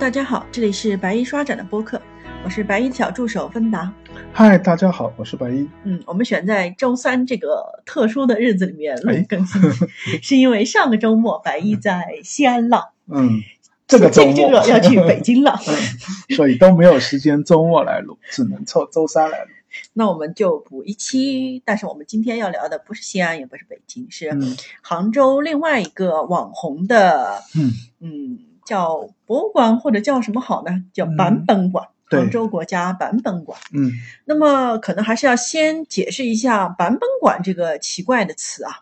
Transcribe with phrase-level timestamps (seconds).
[0.00, 2.00] 大家好，这里是白衣刷展的播客，
[2.42, 3.92] 我是白衣小助手芬达。
[4.32, 5.68] 嗨，大家好，我是白衣。
[5.84, 9.60] 嗯，我们选在周三这个特殊的日子里面录哎更新，
[10.22, 13.42] 是因为上个周末白衣在西安了，嗯，
[13.86, 19.50] 这个周末这个 要去北京了，嗯，所以都没有时间周末来录，只能凑周三来录。
[19.92, 21.62] 那我们就补一期。
[21.64, 30.84] 但是我们今天要聊的不是西安，也不是北京，是嗯杭州另外一个网红的，嗯，嗯，叫博物馆或者叫什么好呢？
[30.92, 32.20] 叫版本馆，对。
[32.20, 33.58] 杭州国家版本馆。
[33.72, 33.90] 嗯。
[34.24, 38.80] 那么可能还是要先解释一下“版本馆”这个奇怪的词啊，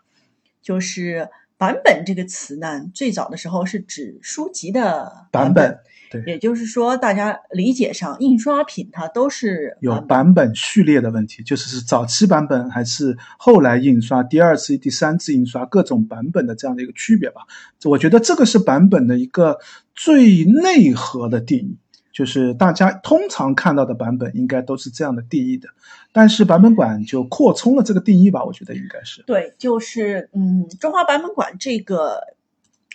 [0.62, 17.42] 就是“版本”这个词呢，最早的时候是指书籍的版本，本对也就是说，大家理解上印刷品它都是有版本版本序列的问题，就是是早期版本还是后来印刷、第二次、第三次印刷各种版本的这样的一个区别吧。
[17.84, 19.58] 我觉得这个是版本的一个
[19.94, 21.78] 最内核的定义。
[22.10, 25.68] 就是大家通常看到的版本应该都是这样的定义的，
[26.12, 29.22] 但是版本馆就扩充了这个定义吧，我觉得应该是。
[29.22, 32.20] 对，就是嗯，中华版本馆这个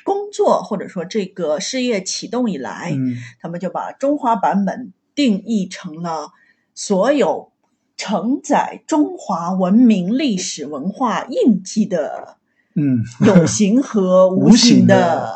[0.03, 6.31] 工作或者说这个事业启动以来，嗯他们就把中华版本定义成了
[6.75, 7.51] 所有
[7.95, 12.37] 承载中华文明历史文化印记的
[12.75, 15.35] 嗯，有形和无无形的。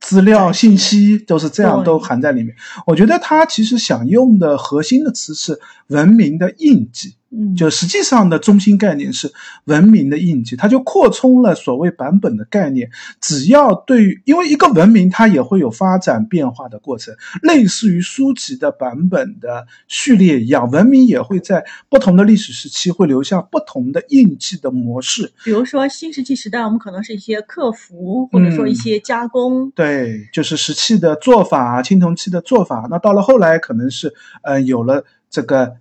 [0.00, 2.56] 资料信息都是这样，都含在里面。
[2.86, 9.32] 我觉得他其实想用的核心的词是文明的印记，嗯，就实际上的中心概念是
[9.66, 12.90] 文明的印记，它就扩充了所谓版本的概念。
[13.20, 25.32] 只要对于，因为一个文明它也会有发展变化的过程，类似于书籍的版本的序列一样，文明也会在不同的历史时期会留下不同的印记的模式。
[25.44, 29.70] 比如说新石器时代，我们可能是一些客服，或者说一嗯些加工。
[29.70, 32.88] 对，就是石器的做法、青铜器的做法。
[32.90, 34.12] 那到了后来，可能是
[34.42, 35.76] 呃有了这个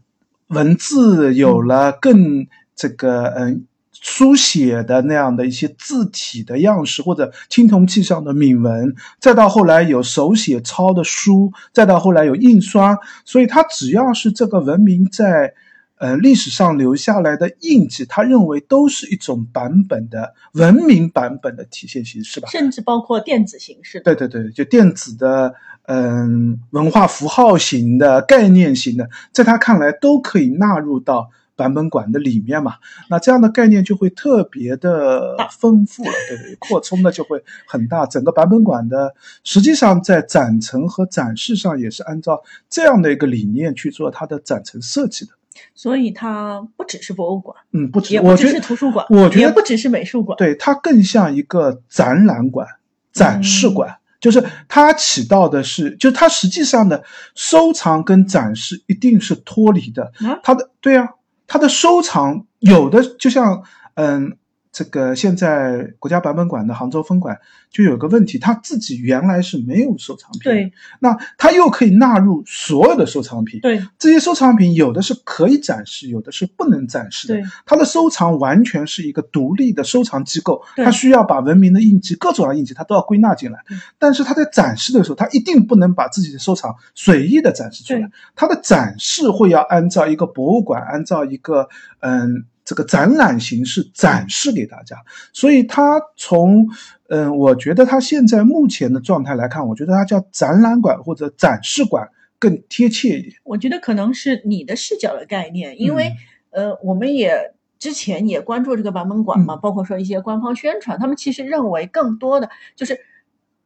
[0.49, 2.45] 文字，有了更
[2.75, 12.97] 这个嗯、书写的那样的一些字体的样式，或者青铜器上的铭文，再到后来有手写抄的书，再到后来有印刷。
[13.25, 15.53] 所以，它只要是这个文明在
[15.97, 22.47] 呃历史上留下来的印记，他认为都是一种版本的文明版本的体现形式吧。
[22.49, 24.15] 甚至包括电子形式的。
[24.15, 25.53] 对对对，就电子的，
[25.91, 32.75] 嗯，文化符号型的、概念型的，在他看来都可以纳入到版本馆的里面嘛。
[33.09, 38.05] 那这样的概念就会特别的丰富了，对对，扩充的就会很大。
[38.05, 45.31] 整个版本馆的实际上在展陈和展示上也是按照这样的一个理念去做它的展陈设计的。
[45.73, 50.37] 所以它不只是博物馆，嗯，不只我觉得是图书馆，我觉得也不只是美术馆。
[50.37, 52.67] 对，它更像一个展览馆、
[53.11, 57.03] 展示嗯馆，就是它起到的是，就它实际上的
[57.35, 60.11] 收藏跟展示一定是脱离的。
[60.27, 61.07] 啊它的对啊，
[61.47, 63.63] 它的收藏有的就像
[63.95, 64.37] 嗯。
[64.71, 67.39] 这个现在国家版本馆的杭州分馆
[67.71, 77.33] 就有个问题，他自己原来是没有收藏品，对，那他又可以纳入所有的收藏品，对这些收藏品有的是可以展示，有的是不能展示的。
[77.33, 83.59] 对它的收藏完全是一个独立的收藏机构，对它需要把文明的印记、各种的印记，他都要归纳进来。
[83.97, 88.09] 但是他在展示的时候，他一定不能把自己的收藏随意的展示出来对。
[88.35, 91.67] 它的展示会要按照一个博物馆，按照一个
[92.01, 92.45] 嗯。
[92.69, 94.95] 这个展览形式展示给大家，
[95.33, 96.67] 所以它从
[97.07, 103.33] 嗯，我觉得它现在目前的状态来看，我觉得它叫展览馆或者展示馆更贴切一点。
[103.43, 106.13] 我觉得可能是你的视角的概念，因为、
[106.51, 109.59] 呃，我们也之前也关注这个版本馆嘛，嗯。
[109.59, 112.99] 包括说一些官方宣传，他们其实认为更多的就是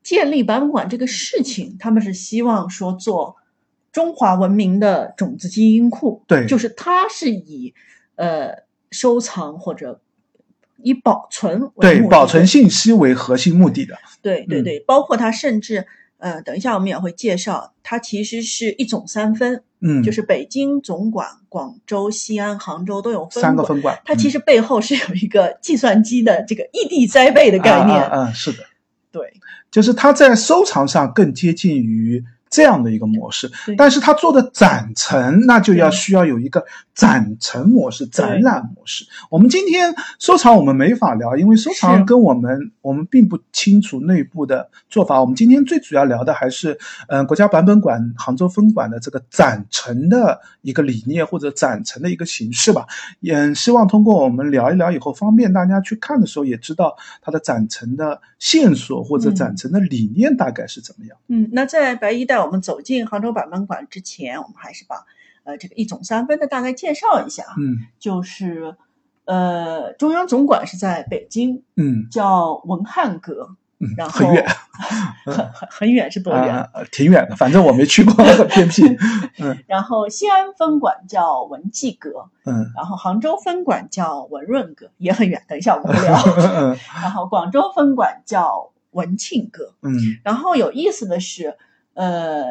[0.01, 3.35] 建立版本馆这个事情，他们是希望说做
[3.91, 6.47] 中华文明的种子基因库，对。
[6.47, 7.73] 就是它是以
[8.15, 8.63] 呃
[8.93, 9.99] 收藏或者
[10.77, 13.95] 以保存为保存信息为核心目的的。
[13.95, 15.85] 嗯对对对，包括它甚至
[16.17, 23.41] 呃，等一下我们也会介绍，它其实是一种三分，嗯，就是北京总管、广州、西安、杭州都有分。
[23.41, 23.99] 三个分管。
[24.05, 28.01] 它其嗯实背后是有一个计算机的这个异地栽培的概念。
[28.01, 28.59] 啊啊啊是的，
[29.11, 29.33] 对
[29.69, 36.63] 就是它在收藏上更接近于这样的一个模式，但是它做的展陈，那就要需要有一个
[36.93, 39.07] 展陈模式、展览模式。
[39.31, 45.19] 我们今天收藏我们没法聊，因为收藏跟我们我们并不清楚内部的做法。
[45.19, 46.77] 我们今天最主要聊的还是，
[47.07, 52.85] 嗯、国家版本馆杭州分馆的这个展陈的一个理念或者展陈的一个形式吧。
[53.27, 61.17] 嗯希望通过我们聊一聊以后，方便大家去看的时候也知道它的展陈的线索或者嗯展陈的理念大概是怎么样。
[61.29, 65.05] 嗯，那在白衣带我们走进杭州版本馆之前，我们还是把
[65.43, 68.75] 呃这个一总三分的大概介绍一下啊，嗯就是
[69.25, 74.45] 呃中央总馆是在北京，嗯叫文汉阁，嗯，然后很远，
[75.25, 76.55] 很很很远是多远？
[76.55, 78.83] 啊，挺远的，反正我没去过，很偏僻。
[79.39, 86.17] 嗯然后西安分馆叫文纪阁，嗯然后杭州分馆叫文润阁，也很远，等一下我们会聊。
[86.55, 89.73] 嗯然后广州分馆叫文庆阁。
[89.81, 89.93] 嗯
[90.23, 91.57] 然后有意思的是，
[91.93, 92.43] 呃，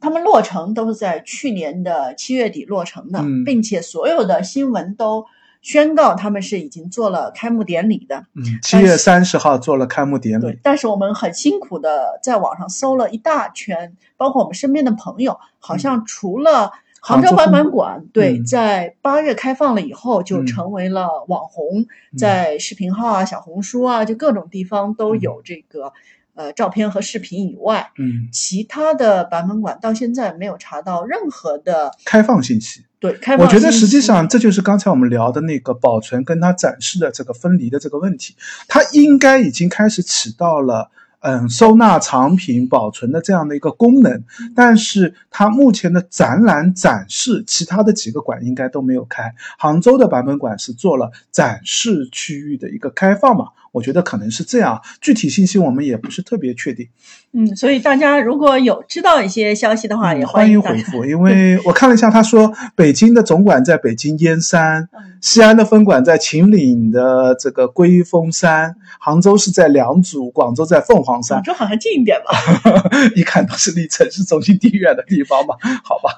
[0.00, 5.24] 他们落成都是在去年的七月底落成的，嗯并且所有的新闻都
[5.62, 8.24] 宣告他们是已经做了开幕典礼的。
[8.34, 16.72] 嗯，七月三十号做了开幕典对礼。，但是我们很辛苦的在网上搜了一大圈，包括我们身边的朋友，好像除了
[17.02, 21.86] 杭州版本馆，对，嗯在八月开放了以后，就嗯成为了网红，
[22.16, 25.92] 在视频号啊、小红书啊，就各种地方都有这个、
[26.40, 32.86] 呃照片和视频以外，嗯，其他的版本馆到现在没有查到任何的开放信息。
[32.98, 38.34] 对开放我觉得实际上这就是刚才我们聊的那个保存跟它展示的这个分离的这个问题，
[38.68, 40.90] 它应该已经开始起到了。
[41.20, 44.24] 嗯，收纳藏品、保存的这样的一个功能，
[44.54, 49.34] 但是它目前的展览展示，其他的几个馆应该都没有开。
[49.58, 53.46] 杭州的版本馆是做了展示区域的一个开放嘛？
[53.72, 56.88] 我觉得可能是这样，具体信息我们也不是特别确定。
[57.32, 72.30] 嗯，所以大家如果有知道一些消息的话，也嗯欢迎回复，因为 我看了一下，他说北京的总馆在北京燕山，嗯西安的分馆在秦岭的这个龟峰山，杭州是在良渚，广州在凤凰广山，州好像近一点吧。
[73.16, 76.14] 一看都是离城市中心挺远的地方吧， 好吧？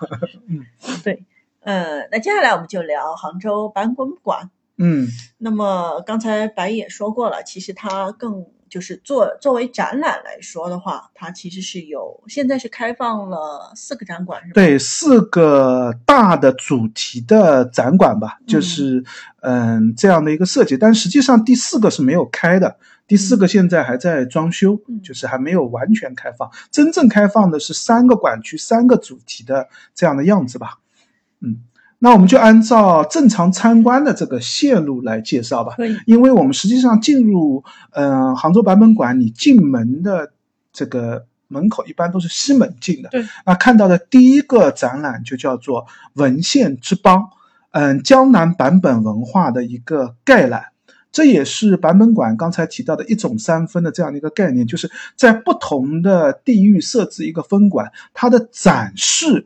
[0.49, 0.67] 嗯
[1.03, 1.25] 对，
[1.61, 4.51] 呃，那接下来我们就聊杭州版本馆。
[4.79, 5.07] 嗯
[5.39, 14.53] 那么刚才白也说过了，其实它更就是作作为展览来说的话，它其实是有现在是开放了四个展馆，是吧？
[14.55, 19.05] 对，四个大的主题的展馆吧，就是
[19.43, 22.77] 嗯这样的一个设计，但实际上第四个是没有开的。
[23.13, 26.51] 第四个现在还在装修，嗯就是还没有完全开放。
[26.71, 30.79] 真正开放的是三个馆区、三个主题的这样的样子吧。
[31.41, 31.59] 嗯，
[31.99, 35.77] 那我们就按照正常参观的这个线路来介绍吧。
[36.07, 40.33] 因为我们实际上进入嗯、呃杭州版本馆，你进门的
[40.73, 43.11] 这个门口一般都是西门进的。
[43.11, 45.87] 对，那看到的第一个展览就叫做
[46.17, 47.29] “文献之邦”，
[47.73, 50.72] 嗯，江南版本文化的一个概览。
[51.13, 59.45] 这也是版本馆刚才提到的一种三分的这样的一个概念，就是在不同的地域设置一个分馆，它的展示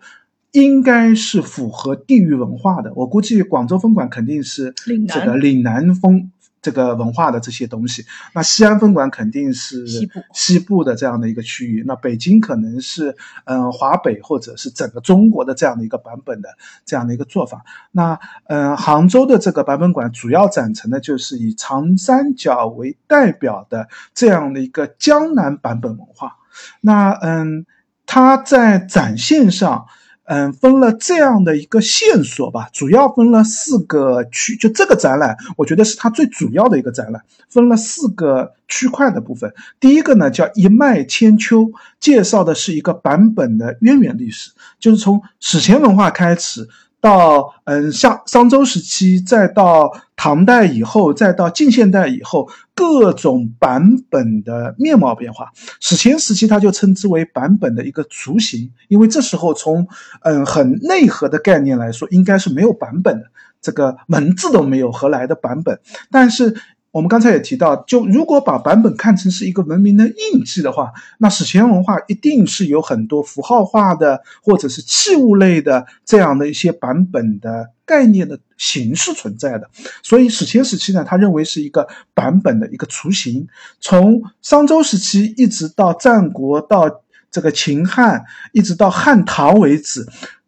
[0.53, 2.93] 应该是符合地域文化的。
[2.95, 4.73] 我估计广州分馆肯定是
[5.09, 6.31] 这个岭南风
[6.67, 8.05] 这个文化的这些东西，
[8.35, 13.15] 那西安分馆肯定是西部西部的这样的一个区域，那北京可能是
[13.45, 16.49] 嗯、呃华北或者是整个中国的这样的一个版本的
[16.85, 17.63] 这样的一个做法。
[17.93, 18.19] 那
[18.49, 26.33] 嗯、呃杭州的这个版本馆主要展陈的就是以长三角为代表的这样的一个江南版本文化。
[26.81, 27.65] 那嗯，
[28.07, 29.87] 它在展现上。
[30.27, 34.57] 嗯，分了这样的一个线索吧，主要分了四个区。
[34.57, 39.55] 就这个展览，我觉得是它最主要的一个展览，分了四个区块的部分。
[39.79, 41.71] 第一个呢叫一脉千秋，
[42.01, 46.69] 介绍的是一个版本的渊源历史，就是从史前文化开始。
[47.01, 55.51] 到嗯，像商周时期，再到唐代以后，再到近现代以后，各种版本的面貌变化。
[55.81, 59.87] 史前时期，它就称之为版本的一个雏形，因为这时候从
[60.23, 63.27] 嗯很内核的概念来说，应该是没有版本的，
[63.61, 65.79] 这个文字都没有，何来的版本？
[66.11, 66.57] 但是
[66.97, 79.69] 我们刚才也提到，就如果把版本看成是一个文明的印记的话，那史前文化一定是有很多符号化的或者是器物类的这样的一些版本的概念的形式存在的。
[80.03, 83.47] 所以史前时期呢，他认为是一个版本的一个雏形。
[83.79, 90.07] 从商周时期一直到战国，到这个秦汉，一直到汉唐为止。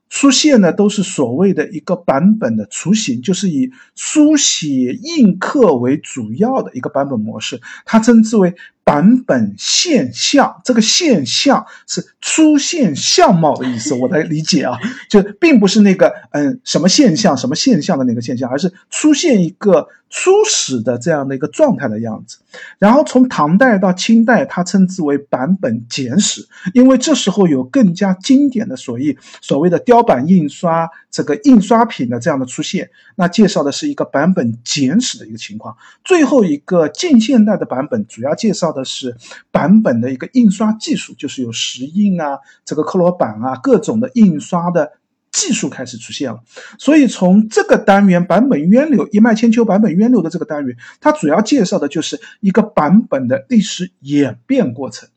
[0.09, 8.55] 书写呢都是所谓的一个版本的雏形，就是以书写印刻为主要的一个版本模式，它称之为
[8.89, 10.63] 版本现象。
[10.65, 14.79] 这个现象是出现相貌的意思，我来理解啊，
[15.11, 22.39] 就并不是那个嗯什么现象什么现象的那个现象，而是出现一个初始的这样的一个状态的样子。
[22.79, 35.77] 然后从唐代到清代，它称之为版本简史，因为这时候有更加经典的所谓所谓的雕版印刷这个印刷品的这样的出现，那介绍的是一个版本简史的一个情况。
[36.03, 39.17] 最后一个近现代的版本，主要介绍的的是
[39.51, 44.93] 版本的一个印刷技术，就是有石印啊、这个刻罗版啊各种的印刷的
[45.33, 46.41] 技术开始出现了。
[46.79, 55.09] 所以从这个单元版本渊流一脉千秋版本渊流的这个单元，它主要介绍的就是一个版本的历史演变过程。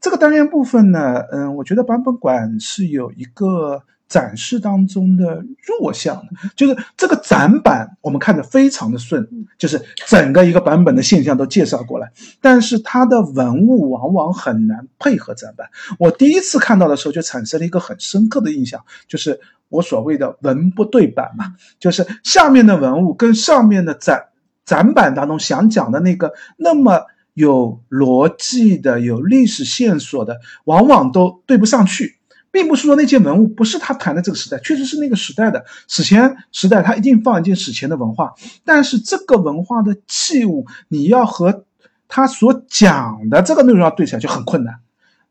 [0.00, 3.84] 这个单元部分呢，嗯，我觉得版本馆是有一个。
[4.10, 9.26] 展示当中的弱项的，就是这个展板我们看着非常的顺，
[9.56, 15.70] 就是整个一个版本的现象都介绍过来，但是它的文物往往很难配合展板。
[15.98, 24.24] 我第一次看到的时候就产生了一个很深刻的印象，就是我所谓的文不对版嘛，就是下面的文物跟上面的展
[24.64, 27.02] 展板当中想讲的那个那么
[27.34, 32.16] 有逻辑的、有历史线索的，往往都对不上去。
[32.52, 38.34] 并不是说那件文物不是他谈的这个时代，确实是那个时代的史前时代，他一定放一件史前的文化。
[38.64, 41.64] 但是这个文化的器物，你要和
[42.08, 44.80] 他所讲的这个内容要对起来就很困难。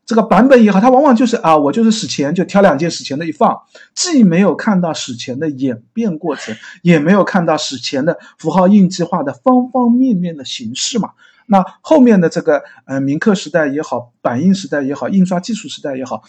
[0.06, 3.60] 这个版本也好，它往往就是啊，我就是史前就挑两件史前的一放，
[3.94, 11.10] 既没有看到史前的演变过程，也没有看到史前的符号印记化的方方面面的形式嘛。
[11.46, 16.24] 那后面的这个呃铭刻时代也好，版印时代也好，印刷技术时代也好。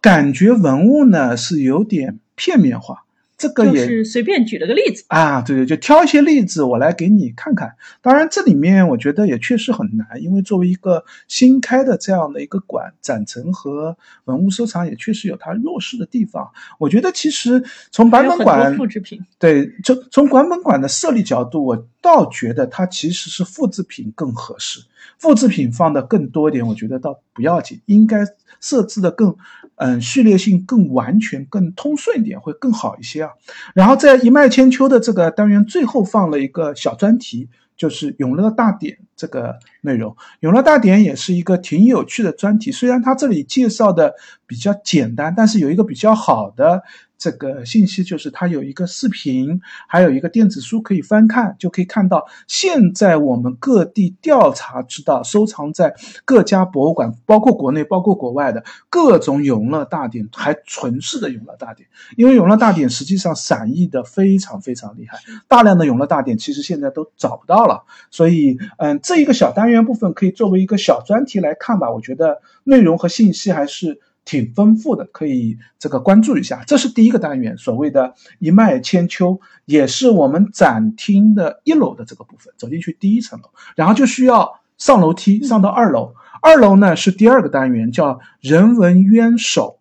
[0.00, 3.04] 感觉文物呢是有点片面化，
[3.36, 7.74] 这个也是随便举了个例子啊，对对，就挑一些例子我来给你看看。
[8.00, 16.50] 当然，这里面我觉得也确实很难，因为作为一个新开的这样的一个馆，展陈和文物收藏也确实有它弱势的地方。
[16.78, 24.80] 我觉得其实从版本馆复制品，对，就从版本馆的设立角度，我倒觉得它其实是复制品更合适。
[25.18, 28.24] 复制品放的更多一点，我觉得倒不要紧，应该
[28.60, 29.36] 设置的更，
[29.76, 33.30] 嗯，序列性更完全、更通顺一点，会更好一些啊。
[33.74, 40.12] 然后在一脉千秋的这个单元最后放了一个小专题，就是《永乐大典》这个内容。
[40.40, 44.14] 《永乐大典》也是一个挺有趣的专题，虽然它这里介绍的
[44.46, 46.82] 比较简单，但是有一个比较好的。
[47.20, 61.86] 这个信息就是它有一个视频，还有一个电子书可以翻看，就可以看到现在我们各地调查知道收藏在各家博物馆，包括国内包括国外的各种永乐大典，还存世的永乐大典。
[62.16, 67.84] 因为永乐大典实际上散佚的非常非常厉害，大量的永乐大典其实现在都找不到了。
[68.10, 71.90] 所以，嗯，这一个小单元部分可以作为一个小专题来看吧。
[71.90, 74.00] 我觉得内容和信息还是。
[74.24, 76.62] 挺丰富的，可以这个关注一下。
[76.66, 82.52] 这是第一个单元，所谓的一脉千秋，也是我们展厅的一楼的这个部分。
[82.56, 86.14] 走进去第一层楼，然后就需要上楼梯上到二楼。
[86.42, 89.78] 二楼呢是第二个单元，叫人文渊首，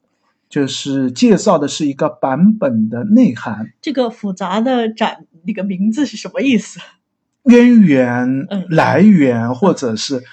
[0.50, 3.72] 就是介绍的是一个版本的内涵。
[3.82, 6.80] 这个复杂的展那个名字是什么意思？
[7.44, 10.24] 渊源、来源，或者是。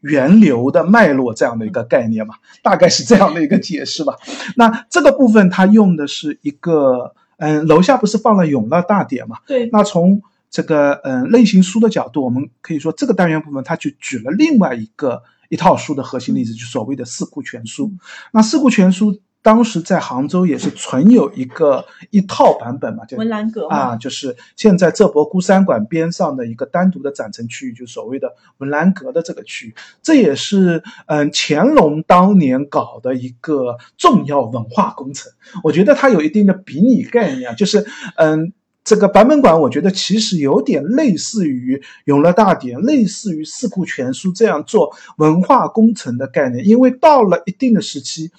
[0.00, 4.16] 源流的脉络这样的一个概念嘛，大概是这样的一个解释吧。
[4.56, 9.38] 那这个部分它用的是一个，嗯，楼下不是放了《永乐大典》嘛？
[9.46, 9.68] 对。
[9.72, 17.86] 那从这个嗯类型书的角度，我们可以说这个单元部分它就举了另外一个一套书的核心例子，就所谓的《四库全书》。
[18.32, 19.12] 那《四库全书》。
[19.42, 35.32] 当时在杭州也是存有一个一套版本嘛，就文澜阁啊，就是现在浙博孤山馆边上的一个单独的展陈区域，就所谓的文澜阁的这个区域，这也是嗯乾隆当年搞的一个重要文化工程。
[35.62, 38.52] 我觉得它有一定的比拟概念，就是嗯
[38.84, 48.30] 这个版本馆，我觉得其实有点类似于永乐大典，类似于四库全书这样做文化工程的概念，因为到了一定的时期。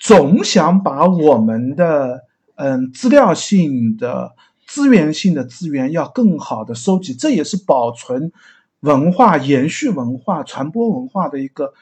[0.00, 2.22] 总想把我们的
[2.56, 4.32] 嗯资料性的
[4.66, 8.32] 资源性的资源要更好的收集，这也是保存
[8.80, 11.74] 文化、延续文化、传播文化的一个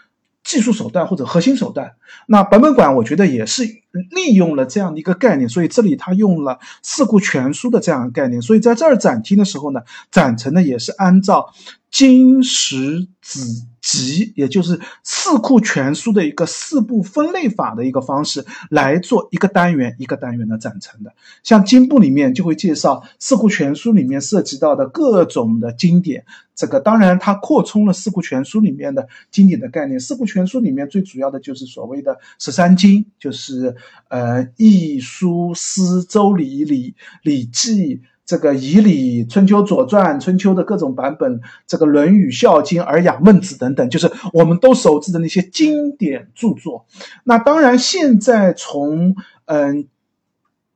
[0.43, 1.93] 技术手段或者核心手段。
[2.27, 3.63] 那版本馆我觉得也是
[4.11, 11.53] 利用了这样的一个概念，所以这里他用了四库全书的这样的概念，所以在这儿展厅的时候呢，展陈呢也是按照
[11.89, 13.68] 金石子。
[13.81, 21.13] 集，也就是四库全书的一个四部分类法的一个方式来做一个单元一个单元的展陈的。
[21.43, 29.99] 像经部里面就会介绍四库全书里面涉及到的各种的经典，这个当然它扩充了四库全书里面的经典的概念。
[29.99, 33.75] 四库全书里面最主要的就是所谓的十三经，就是
[34.09, 36.91] 呃《易》《书》《诗》《周礼》《礼》
[37.23, 37.97] 《礼记》。
[38.29, 46.85] 这个《仪礼》《春秋》《左传》《春秋》的各种版本，这个《论语》《孝经》《尔雅》《孟子》等等，就是我们都熟知的那些经典著作。
[47.25, 49.17] 那当然，现在从
[49.47, 49.89] 嗯，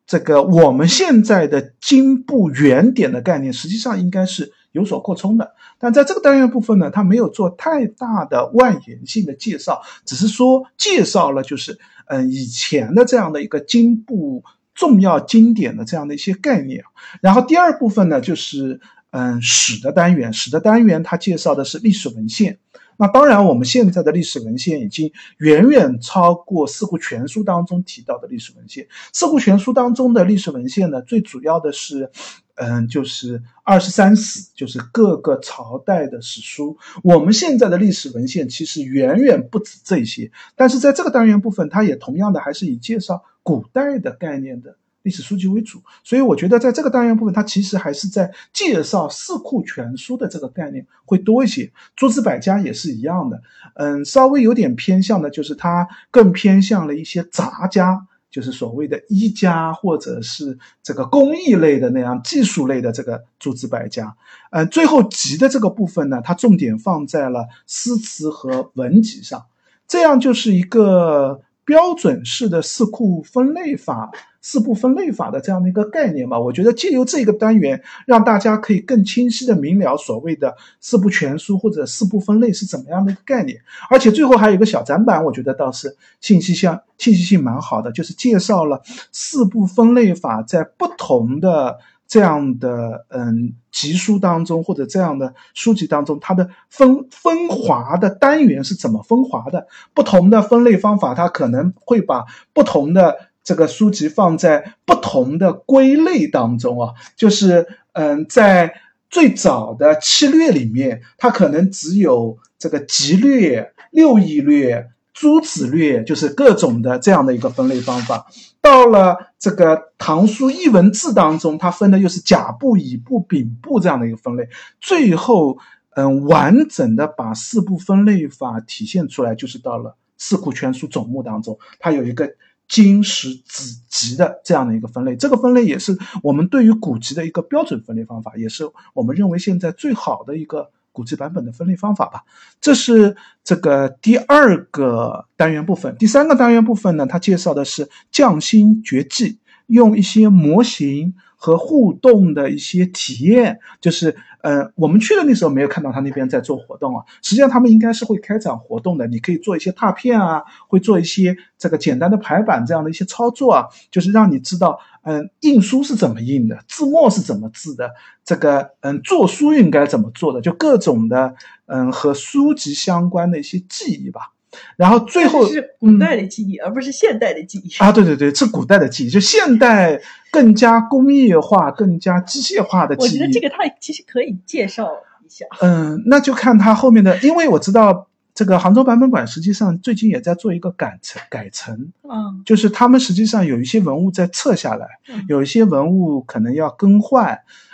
[0.06, 5.52] 这个我们现在的经部原点的概念，实际上应该是有所扩充的。
[5.78, 14.42] 但在这个单元部分呢，它没有做太大的外延性的介绍，只是说介绍了就是嗯以前的这样的一个经部
[14.74, 16.84] 重要经典的这样的一些概念。
[17.20, 22.58] 然后第二部分呢，就是嗯史的单元，史的单元它介绍的是历史文献。
[22.98, 28.84] 那当然，我们现在的历史文献已经远远超过《四库全书》当中提到的历史文献。
[29.12, 32.10] 《四库全书》当中的历史文献呢，最主要的是，
[32.54, 36.76] 嗯，就是二十三史，就是各个朝代的史书。
[37.02, 44.76] 我们现在的历史文献其实远远不止这些，但是在这个单元部分，它也同样的还是以介绍古代的概念的。
[45.04, 51.72] 历史书籍为主，所以我觉得在这个单元部分，它其实还是在介绍《四库全书》的这个概念会多一些。
[51.96, 53.42] 诸子百家也是一样的，
[53.74, 64.14] 嗯，稍微有点偏向的，就是它更偏向了一些杂家，就是所谓的医家或者是这个工艺类的那样技术类的这个诸子百家。
[64.52, 69.46] 嗯，最后集的这个部分呢，它重点放在了诗词和文集上，
[69.88, 71.40] 这样就是一个
[71.72, 74.10] 标准式的四库分类法。
[74.44, 83.56] 四部分类法的这样的一个概念嘛，我觉得借由这个单元，让大家可以更清晰的明了所谓的四部全书或者四部分类是怎么样的一个概念。
[83.88, 91.78] 而且最后还有一个小展板，我觉得倒是信息性信息性蛮好的，就是介绍了四部分类法在不同的
[92.12, 99.66] 这样的嗯集书当中或者这样的书籍当中，它的分分划的单元是怎么分划的？
[99.94, 103.16] 不同的分类方法，它可能会把不同的。
[103.44, 108.74] 这个书籍放在不同的归类当中啊，就是嗯，在
[109.10, 118.26] 最早的七略里面，它可能只有这个集略、六艺略、诸子略，就是各种的这样的一个分类方法。
[118.62, 124.48] 到了这个《唐书艺文志》当中，它分的又是甲部、乙部、丙部这样的一个分类。
[124.80, 125.58] 最后，
[125.90, 132.34] 嗯，完整的把四部分类法体现出来，就是到了《四库全书总目》当中，它有一个。
[132.68, 142.22] 经史子集的这样的一个分类，这个分类也是我们对于古籍的一个标准分类方法，也是我们认为现在最好的一个古籍版本的分类方法吧。
[142.60, 151.14] 这是这个第二个单元部分，第三个单元部分呢，它介绍的是匠心绝技，用一些模型。
[151.44, 157.04] 和互动的一些体验，就是呃，我们去的那时候没有看到他那边在做活动啊。
[157.22, 167.90] 实际上他们应该是会开展活动的，你可以做一些拓片啊，会做一些这个简单的排版这样的一些操作啊，就是让你知道，嗯，印书是怎么印的，字墨是怎么字的，
[168.24, 171.34] 这个嗯，做书应该怎么做的，就各种的
[171.66, 174.32] 嗯和书籍相关的一些记忆吧。
[174.76, 177.90] 然后最后是古代的记忆，而不是现代的记忆啊！
[177.90, 183.08] 对对对，是古代的记忆，就现代更加工业化、更加机械化的记忆。
[183.08, 184.88] 我觉得这个他其实可以介绍
[185.24, 185.46] 一下。
[185.60, 194.86] 嗯，那就看他后面的，因为我知道这个杭州版本馆实际上最近也在做一个改成改成，嗯，就是他们实际上有一些文物在撤下来，
[195.28, 197.32] 有一些文物可能要更换。
[197.34, 197.71] 嗯，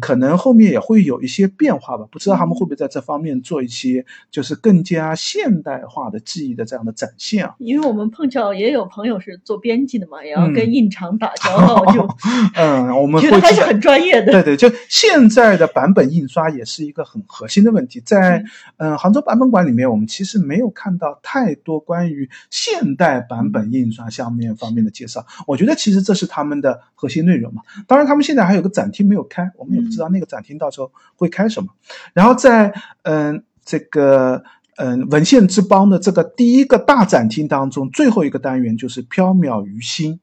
[0.00, 7.54] 可能后面也会有一些变化吧，不知道他们会不会在这方面做一些，就是更加现代化的记忆的这样的展现啊。
[7.60, 12.08] 因为我们碰巧也有朋友是做编辑的嘛，也要跟印厂打交道， 就
[12.54, 14.32] 嗯，我们觉得还是很专业的。
[14.32, 18.42] 对对，就现在的版本印刷也是一个很核心的问题，在
[18.78, 25.26] 嗯杭州版本馆里面，我们其实没有看到太多关于现代版本印刷下面方面的介绍。
[25.46, 27.62] 我觉得其实这是他们的核心内容嘛。
[27.86, 29.49] 当然，他们现在还有个展厅没有开。
[29.56, 31.68] 我们也不知道那个展厅到时候会开什么，
[32.14, 34.42] 然后在嗯这个
[34.76, 40.20] 嗯文献之邦的这个第一个大展厅当中，最后一个单元就是缥缈于心。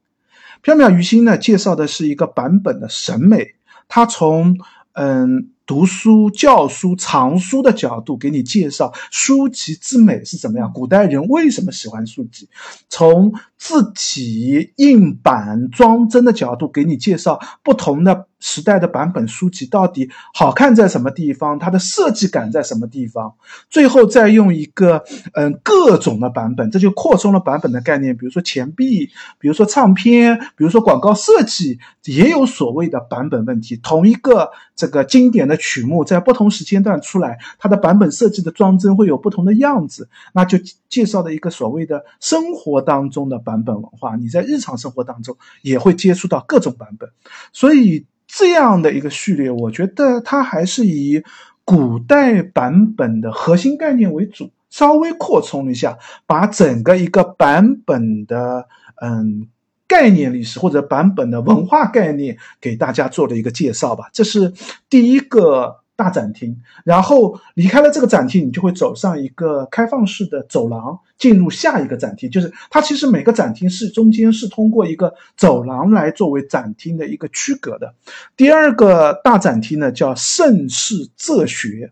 [0.64, 3.56] 缥缈于心呢，介绍的是一个版本的审美，
[3.88, 4.58] 它从
[4.94, 5.52] 嗯。
[5.68, 12.48] 读书、教书、藏书的角度给你介绍书籍之美是怎么样，古代人为什么喜欢书籍？
[12.88, 23.36] 从字体、印版、装帧的角度给你介绍不同的时代的版本书籍到底好看在什么地方，它的设计感在什么地方？
[23.70, 28.18] 最后再用一个嗯各种的版本，这就扩充了版本的概念。
[28.18, 33.76] 比如说钱币，比如说唱片，比如说广告设计，也有所谓的版本问题。
[33.78, 35.56] 同一个这个经典的。
[35.68, 44.16] 曲目在不同时间段出来，它的版本设计的装帧会有不同的样子，那就介绍的一个所谓的生活当中的版本文化。
[44.16, 47.10] 你在日常生活当中也会接触到各种版本，
[47.52, 51.24] 所以这样的一个序列，我觉得它还是以
[51.66, 58.68] 古代版本的核心概念为主，稍微扩充一下，把整个一个版本的
[59.02, 59.48] 嗯。
[59.90, 64.10] 概念历史或者版本的文化概念给大家做了一个介绍吧。
[64.12, 64.52] 这是
[64.90, 66.56] 第一个大展厅，
[66.86, 72.30] 然后离开了这个展厅，你就会走上一个开放式的走廊，进入下一个展厅。
[72.30, 77.96] 就是它其实每个展厅是中间是通过一个走廊来作为展厅的一个区隔的。
[78.38, 81.92] 第二个大展厅呢，叫盛世浙学，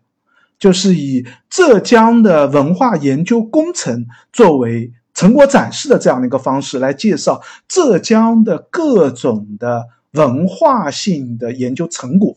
[0.58, 12.36] 就是以浙江的文化研究工程作为成果展示的这样的一个方式来介绍浙江的各种的文化性的研究成果。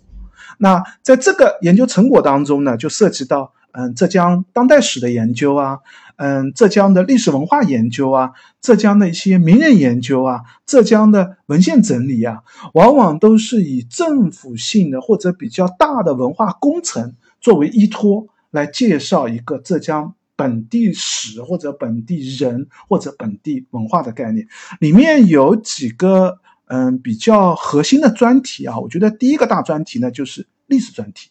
[0.61, 5.79] 那在这个研究成果当中呢，就涉及到嗯浙江当代史的研究啊，
[6.17, 12.43] 嗯浙江的历史文化研究啊，浙江的一些名人研究啊，浙江的文献整理啊，
[12.73, 24.45] 往往都是以政府性的或者比较大的文化工程作为依托来介绍一个浙江本地史或者本地人或者本地文化的概念，
[24.81, 26.39] 里面有几个。
[26.69, 31.29] 嗯，比较核心的专题啊，我觉得第一个大专题呢就是历史专题，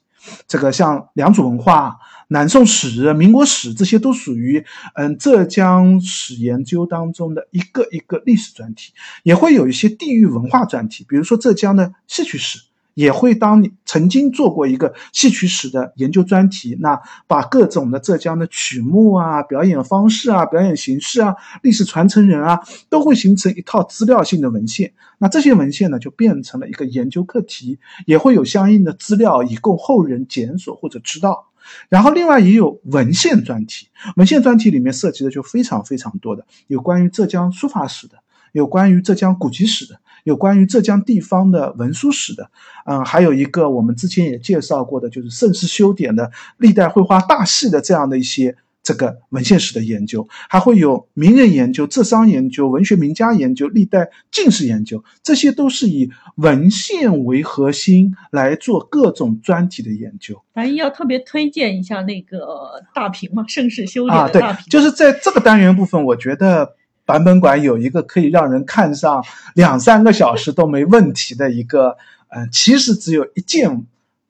[0.49, 1.97] 这个像良渚文化、
[2.27, 12.59] 南宋史、民国史，这些都属于嗯浙江史研究当中的一个一个历史专题，也会有一些地域文化专题，比如说浙江的戏曲史。
[12.99, 22.59] 也会当你曾经做过一个戏曲史的研究专题，那把各种的浙江的曲目啊、表演方式啊、表演形式啊、历史传承人啊，
[22.89, 24.93] 都会形成一套资料性的文献。
[25.19, 31.47] 那这些文献呢，就变成了一个研究课题，也会有相应的资料以供后人检索或者知道。
[31.89, 38.17] 然后另外也有文献专题，文献专题里面涉及的就非常非常多的，有关于浙江书法史的，
[38.51, 40.01] 有关于浙江古籍史的。
[40.29, 42.51] 有关于浙江地方的文书史的，
[42.85, 60.43] 嗯，还有一个我们之前也介绍过的，就是盛世修典的历代绘画大系的这样的一些这个文献史的研究，还会有名人研究、浙商研究、文学名家研究、历代进士研究，这些都是以文献为核心来做各种专题的研究。
[60.53, 66.77] 白一要特别推荐一下那个大屏嘛，盛世修典啊，对，就是在这个单元部分，我觉得。
[67.09, 71.97] 版本馆有一个可以让人看上两三个小时都没问题的一个，
[72.29, 73.87] 嗯，其实只有一件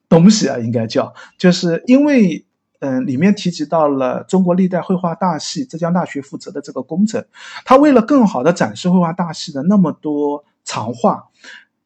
[0.07, 2.45] 东西啊，应该叫，就是因为，
[2.79, 7.25] 嗯，里面提及到了中国历代绘画大系浙江大学负责的这个工程，
[7.65, 11.25] 他为了更好的展示绘画大系的那么多长画。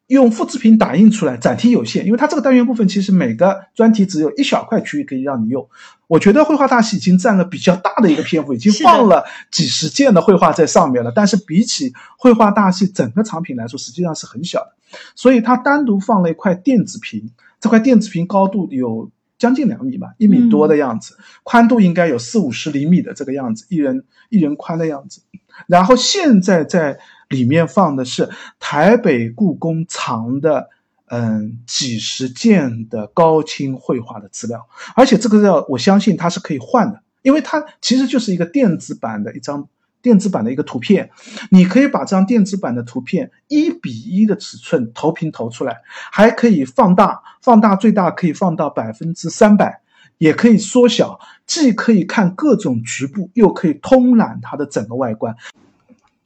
[0.08, 5.66] 用复制品打印出来，展厅有限，因为它这个单元部分其实每个专题只有一小块区域可以让你用。
[6.06, 11.10] 我觉得绘画大戏已经占了比较大的一个篇幅，已经放了几十件的绘画在上面了。
[11.10, 14.74] 但是比起绘画大戏整个藏品来说，实际上是很小的。
[15.16, 25.22] 所以它单独放了一块电子屏，这块电子屏高度有将近两米吧，一米多的样子，宽度应该有四五十厘米的这个样子，一人一人宽的样子。
[25.66, 26.98] 然后现在在。
[27.28, 30.68] 里面放的是台北故宫藏的，
[31.06, 39.68] 嗯，几十件的高清绘画的资料，而且这个料我相信它是可以换的，因为它其实就是一个电子版的一张
[40.02, 41.10] 电子版的一个图片，
[41.50, 45.80] 你可以把这张电子版的图片一比一的尺寸投屏投出来，
[46.12, 49.80] 还可以放大，放大最大可以放到百分之三百，
[50.18, 55.34] 也可以缩小，既可以看各种局部，又可以通览它的整个外观。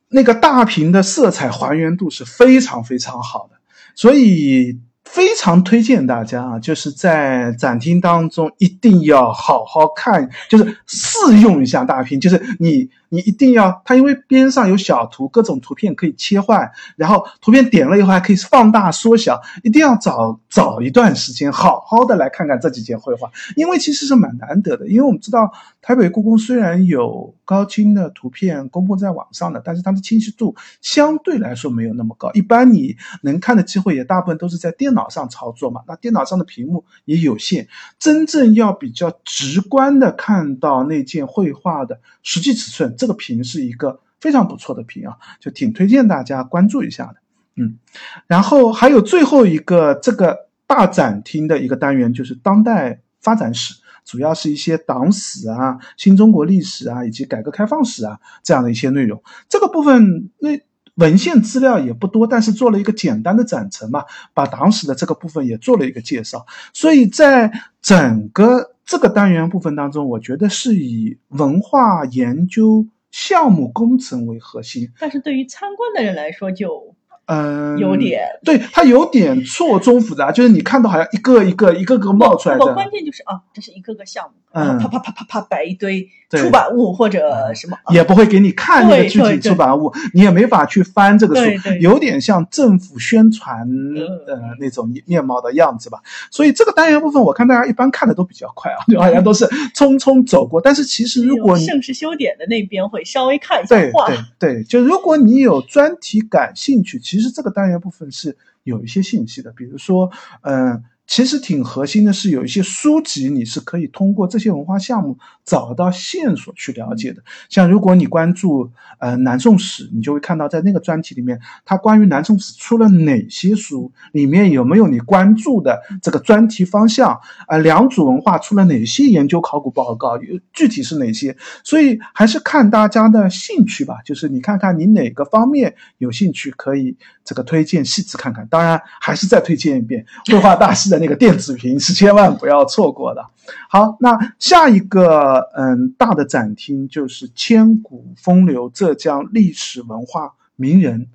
[0.08, 3.56] 那个大屏的色彩还原度是非常非常好的，
[3.94, 12.90] 所以非常推荐大家啊，就是在展厅当中一定要好好看，就是试用一下大屏，就是你。
[13.10, 24.86] 你一定要它，因为边上有小图，各种图片可以切换，然后图片点了以后还可以放大缩小，一定要找找一段时间，好好的来看看这几件绘画，因为其实是蛮难得的。
[24.88, 37.68] 因为我们知道台北故宫虽然有高清的图片公布在网上的，但是它的清晰度相对来说没有那么高，一般你能看的机会也大部分都是在电脑上操作嘛，那电脑上的屏幕也有限，
[37.98, 42.96] 真正要比较直观的看到那件绘画的实际尺寸。
[42.98, 47.14] 这个屏是一个非常不错的屏啊，就挺推荐大家关注一下的。
[47.56, 47.78] 嗯，
[48.26, 59.22] 然后还有最后一个这个大展厅的一个单元，就是当代发展史，主要是一些党史啊、新中国历史啊以及改革开放史啊这样的一些内容。
[59.48, 60.60] 这个部分那
[60.98, 66.46] 文献资料也不多，但是做了一个简单的展陈嘛，把党史的这个部分也做了一个介绍。
[66.72, 74.90] 所以在整个这个单元部分当中，我觉得是以文化研究项目工程为核心。
[74.98, 76.94] 但是对于参观的人来说，就
[77.28, 82.66] 嗯，有点对，它有点错综复杂，就是你看到好像一个一个一个个冒出来的。
[82.66, 95.98] 不关键就是啊，这是一个个项目，嗯啪啪啪啪啪摆一堆出版物或者什么，啊也不会给你看那个具体对对出版物，你也没法去翻这个书，对对有点像政府宣传嗯呃那种面貌的样子吧。
[96.30, 100.62] 所以这个单元部分，我看大家一般看的都比较快啊，就好像都是匆匆走过。
[100.62, 110.08] 但是其实如果你盛世修典的那边会稍微看一下对画，对对，就如果你有专题感兴趣，其实其实这个单元部分是有一些信息的，比如说，
[110.42, 117.22] 嗯、其实挺核心的是有一些书籍，你是可以通过这些文化项目找到线索去了解的。
[117.48, 127.18] 像如果你关注呃南宋史，你就会看到在那个专题里面，它关于南宋史出了哪些书，里面有没有你关注的这个专题方向？
[127.48, 130.18] 呃，良渚文化出了哪些研究考古报告？
[130.18, 131.34] 有具体是哪些？
[131.64, 138.46] 所以还是看大家的兴趣吧，就是你看看你哪个方面有兴趣，可以这个推荐细致看看。
[138.48, 143.24] 当然，还是再推荐一遍绘画大师的那个电子屏，是千万不要错过的。
[143.68, 151.08] 好，那下一个嗯大的展厅就是千古风流浙江历史文化名人。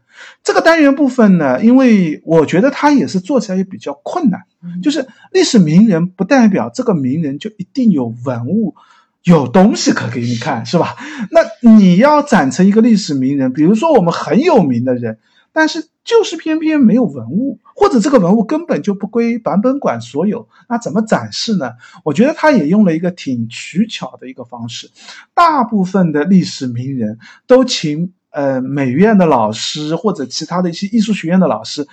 [0.44, 8.76] 这个单元部分呢，因为我觉得它也是做起来也比较困难，嗯就是历史名人不代表这个名人就一定有文物。
[9.24, 10.98] 有东西可给你看，是吧？
[11.32, 15.18] 那你要展成一个历史名人，比如说我们很有名的人，
[15.54, 21.72] 但是就是偏偏没有文物，或者这个文物根本就不归版本馆所有，那怎么展示呢？
[22.04, 24.92] 我觉得他也用了一个挺取巧的一个方式，
[25.34, 31.88] 大部分的历史名人都请呃美院的老师或者其他的一些艺术学院的老师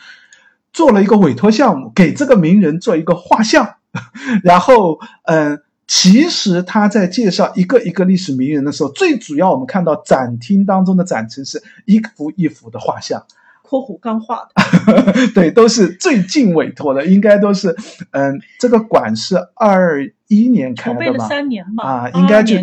[0.73, 3.77] 做了一个委托项目，给这个名人做一个画像，
[4.45, 5.63] 然后嗯。
[5.93, 13.27] 其实他在介绍一个一个历史名人的时候，最主要我们看到展厅当中的展陈是一幅一幅的画像
[13.71, 17.77] ，（括弧刚画的）对，都是最近委托的，应该都是，
[18.11, 21.29] 嗯，这个馆是二一年开筹备了的吧？
[21.29, 22.57] 三年嘛，啊，应该就。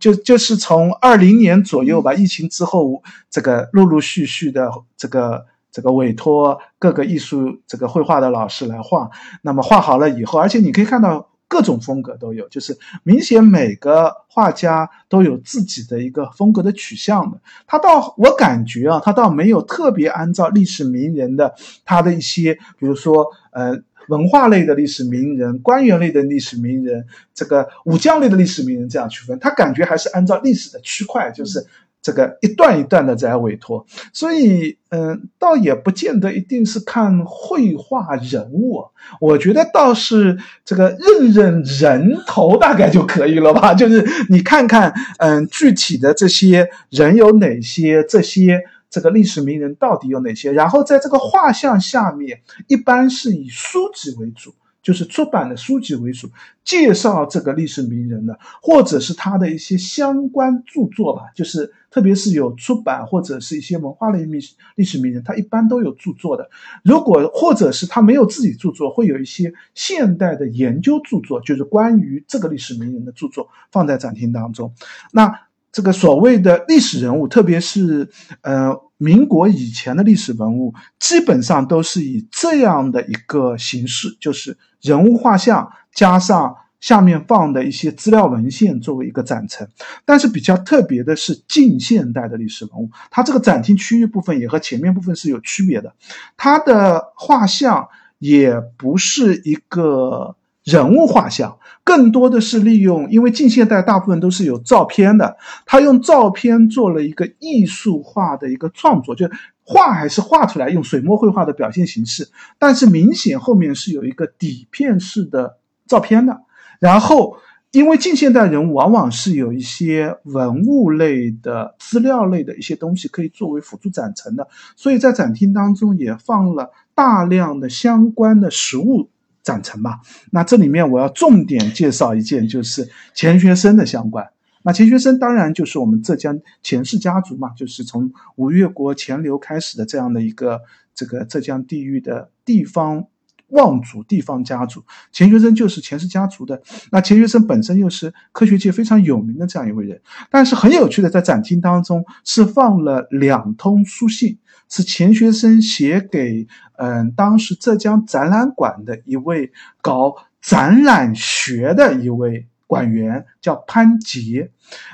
[0.00, 9.10] 就就是从二零年左右吧，疫情之后，这个陆陆续续的这个这个委托各个艺术这个绘画的老师来画，
[9.42, 17.40] 那么画好了以后，而且你可以看到各种风格都有，就是明显每个画家都有自己的一个风格的取向的。
[17.66, 23.82] 他倒我感觉啊，他倒没有特别按照历史名人的他的一些，比如说呃。
[24.08, 31.66] 文化类的历史名人、官员类的历史名人、这个武将类的历史名人这样区分，他感觉还是按照历史的区块，就是
[32.00, 38.84] 这个一段一段的在委托，所以嗯，倒也不见得一定是看绘画人物，
[39.20, 48.62] 我觉得倒是这个认认人头大概就可以了吧， 就是你看看嗯具体的这些人有哪些，这些。
[48.90, 50.50] 这个历史名人到底有哪些？
[50.50, 54.54] 然后在这个画像下面，一般是以书籍为主，
[54.88, 56.30] 就是出版的书籍为主，
[56.64, 66.48] 介绍这个历史名人的，或者是他的一些相关著作吧，就是特别是有出版或者是一些文化类历史历史名人，他一般都有著作的。
[66.82, 74.72] 如果或者是他没有自己著作，会有一些现代的研究著作，就是关于这个历史名人的著作放在展厅当中。
[75.12, 75.38] 那
[75.78, 78.10] 这个所谓的历史人物，特别是
[78.40, 89.68] 呃民国以前的历史文物，基本上都是以这样的一个形式，就是人物画像加上下面放的一些资料文献作为一个展陈。
[90.04, 95.94] 但是比较特别的是近现代的历史文物，它这个展厅区域部分也和前面部分是有区别的，
[96.36, 97.86] 它的画像
[98.18, 100.34] 也不是一个。
[100.68, 109.26] 人物画像更多的是利用，因为近现代大部分都是有照片的，他用照片做了一个艺术化的一个创作，就
[109.64, 112.28] 画还是画出来，用水墨绘画的表现形式，
[112.58, 116.42] 但是明显后面是有一个底片式的照片的。
[116.80, 117.38] 然后，
[117.70, 129.08] 因为近现代人物往往是有一些文物类的、资料类的一些东西可以作为辅助展陈的，所以在展厅当中也放了大量的相关的实物。
[129.48, 129.98] 展陈吧，
[130.30, 134.28] 那这里面我要重点介绍一件，就是钱学森的相关。
[134.62, 140.60] 那钱学森当然就是我们浙江钱氏家族嘛，就是从吴越国钱镠开始的这样的一个
[140.94, 143.06] 这个浙江地域的地方
[143.48, 144.84] 望族、地方家族。
[145.10, 146.60] 钱学森就是钱氏家族的。
[146.90, 154.36] 那钱学森本身又是科学界非常有名的这样一位人，但是很有趣的，在展厅当中是放了两通书信。
[154.68, 164.50] 是钱学森写给嗯当时浙江展览馆的一位搞展览学的一位馆员，叫潘杰。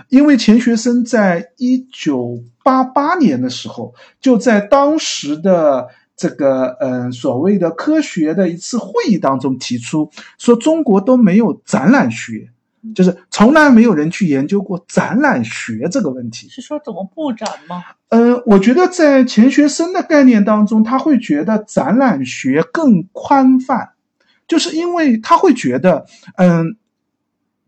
[0.09, 10.09] 因为钱学森在一九八八年的时候，就在当时的这个嗯所谓的科学的一次会议当中提出，
[10.39, 12.51] 说中国都没有展览学，
[12.93, 16.49] 就是从来没有人去研究过展览学这个问题。
[16.49, 17.85] 是说怎么布展吗？
[18.09, 23.95] 呃，我觉得在钱学森的概念当中，他会觉得展览学更宽泛，
[24.47, 26.05] 就是因为他会觉得，
[26.37, 26.77] 嗯，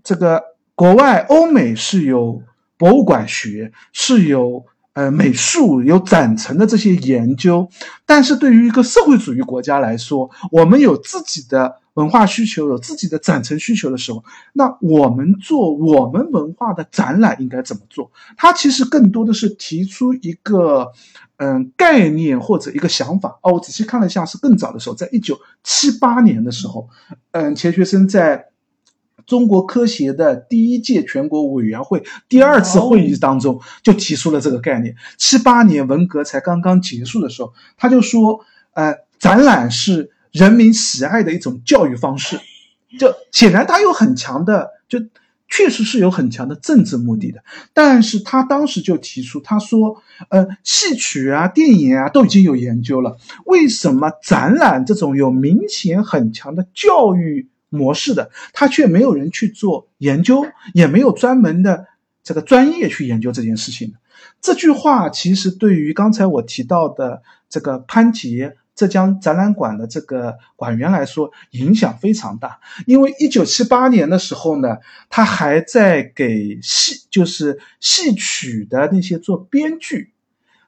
[0.05, 0.42] 这个
[0.74, 2.42] 国外欧美是有
[2.76, 7.68] 博物馆学，是有呃美术、有展陈的这些研究，
[8.05, 18.11] 但是对于一个社会主义国家来说，我们有自己的文化需求，有自己的展陈需求的时候，那我们做我们文化的展览应该怎么做？
[18.37, 20.92] 它其实更多的是提出一个
[21.38, 23.38] 嗯概念或者一个想法。
[23.42, 26.88] 哦，我仔细看了一下，是更早的时候，在一九七八年的时候，
[27.32, 28.46] 嗯，钱学森在
[29.26, 34.94] 中国科协的第一届全国委员会第二次会议当中就提出了这个概念。
[35.16, 38.40] 七八年文革才刚刚结束的时候，他就说，
[38.74, 42.38] 呃，展览是人民喜爱的一种教育方式。
[42.99, 44.99] 就显然他有很强的，就
[45.49, 47.42] 确实是有很强的政治目的的。
[47.75, 61.87] 但是他当时就提出，他说，呃，戏曲啊、电影啊都已经有研究了，为什么展览这种有明显很强的教育模式的，他却没有人去做研究，也没有专门的
[62.22, 63.94] 这个专业去研究这件事情呢？
[64.40, 68.57] 这句话其实对于刚才我提到的这个潘杰。
[68.76, 72.60] 浙江展览馆的这个馆员来说，影响非常大。
[72.84, 74.76] 因为一九七八年的时候呢，
[75.08, 80.12] 他还在给戏，就是戏曲的那些做编剧。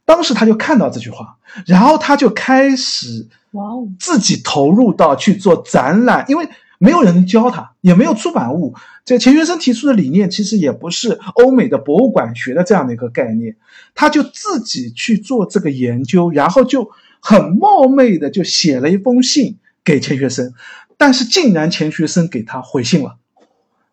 [0.07, 8.75] 当时他就看到这句话，然后他就开始哇哦，自己投入到去做展览，因为没有人教他，也没有出版物。
[9.05, 13.57] 这钱学森提出的理念其实也不是欧美的博物馆学的这样的一个概念，
[13.95, 16.91] 他就自己去做这个研究，然后就。
[17.21, 20.53] 很冒昧的就写了一封信给钱学森，
[20.97, 23.17] 但是竟然钱学森给他回信了，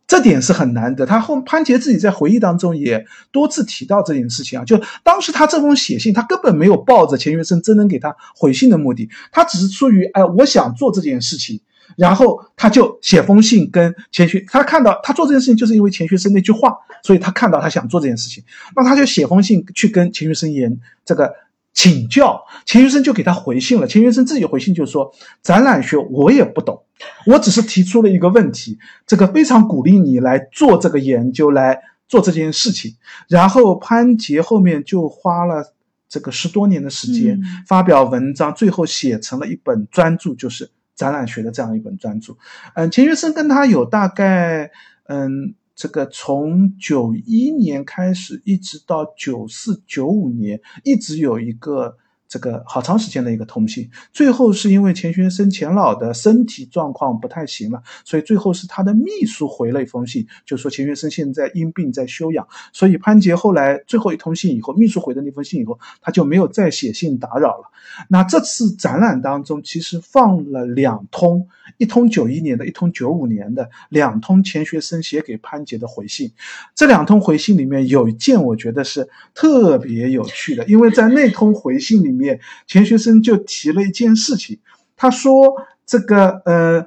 [0.07, 1.05] 这点是很难得。
[1.05, 11.59] 他后潘杰自己在回忆当中也多次提到这件事情啊，就当时他这封写信，他根本没有抱着钱学森真能给他回信的目的，他只是出于哎我想做这件事情，
[11.97, 18.43] 然后他就写封信跟钱学，他看到他做这件事情就是因为钱学森那句话，所以他看到他想做这件事情，
[18.75, 21.33] 那他就写封信去跟钱学森言这个。
[21.75, 23.85] 请教钱学森就给他回信了。
[23.85, 26.83] 钱学森自己回信就说：“展览学我也不懂，
[27.27, 32.95] 我只是提出了一个问题，这个非常鼓励你来做这个研究，来做这件事情。”
[33.27, 35.73] 然后潘杰后面就花了
[36.07, 42.37] 这个十多年的时间发表文章，最后写成了一本专著，就是展览学的这样一本专著。
[42.73, 44.71] 嗯，钱学森跟他有大概
[45.07, 45.53] 嗯。
[45.75, 53.89] 这个从九一年开始，一直到九四九五年，一直有一个这个好长时间的一个通信。
[54.11, 62.47] 最后是因为钱学森钱老的身体状况不太行了，所以最后是他的秘书回了一封信，就说钱学森现在因病在休养。
[62.73, 67.71] 所以潘杰后来最后一通信以后，秘书回的那封信以后，他就没有再写信打扰了。
[68.09, 71.47] 那这次展览当中，其实放了两通。
[71.77, 76.31] 一通九一年的，一通九五年的，两通钱学森写给潘杰的回信。
[76.75, 82.24] 这两通回信里面有一件，我觉得是特别有趣的，因为在那通回信里面，
[82.67, 84.59] 钱学森就提了一件事情。
[84.95, 86.85] 他说：“这个，呃，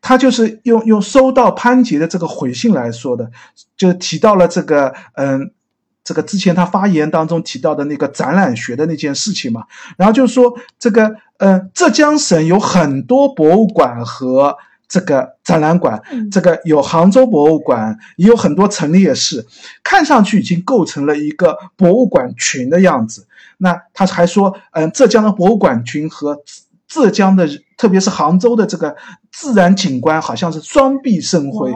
[0.00, 3.30] 他就是用用收到潘杰的这个回信来说的，
[3.76, 5.52] 就提到了这个，嗯。”
[6.04, 9.64] 这个之前他发言当中提到的那个展览学的那件事情嘛，
[9.98, 14.56] 然后就说这个呃浙江省有很多博物馆和
[14.88, 19.46] 这个展览馆，这个有杭州博物馆，也有很多陈列室，
[19.82, 23.26] 看上去已经构成了一个博物馆群的样子。
[23.58, 26.42] 那他还说，嗯，浙江的博物馆群和
[26.86, 27.46] 浙江的，
[27.76, 28.96] 特别是杭州的这个
[29.30, 31.70] 自然景观好像是双璧生辉，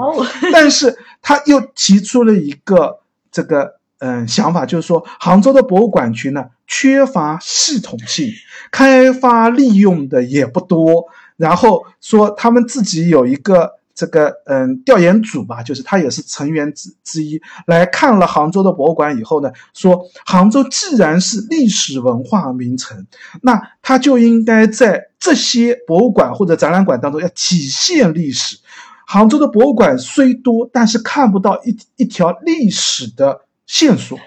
[0.53, 3.77] 但是他又提出了一个这个。
[4.05, 8.33] 嗯，想法就是说，杭州的博物馆群呢缺乏系统性，
[8.73, 11.05] 开发利用的也不多。
[11.43, 23.07] 然后说他们自己有一个这个嗯调研组吧，就是他也是成员之之一，来看了杭州的博物馆以后呢，说杭州既然是历史文化名城，
[23.43, 28.59] 那它就应该在这些博物馆或者展览馆当中要体现历史。
[29.07, 33.43] 杭州的博物馆虽多，但是看不到一一条历史的。
[33.65, 34.19] 线索，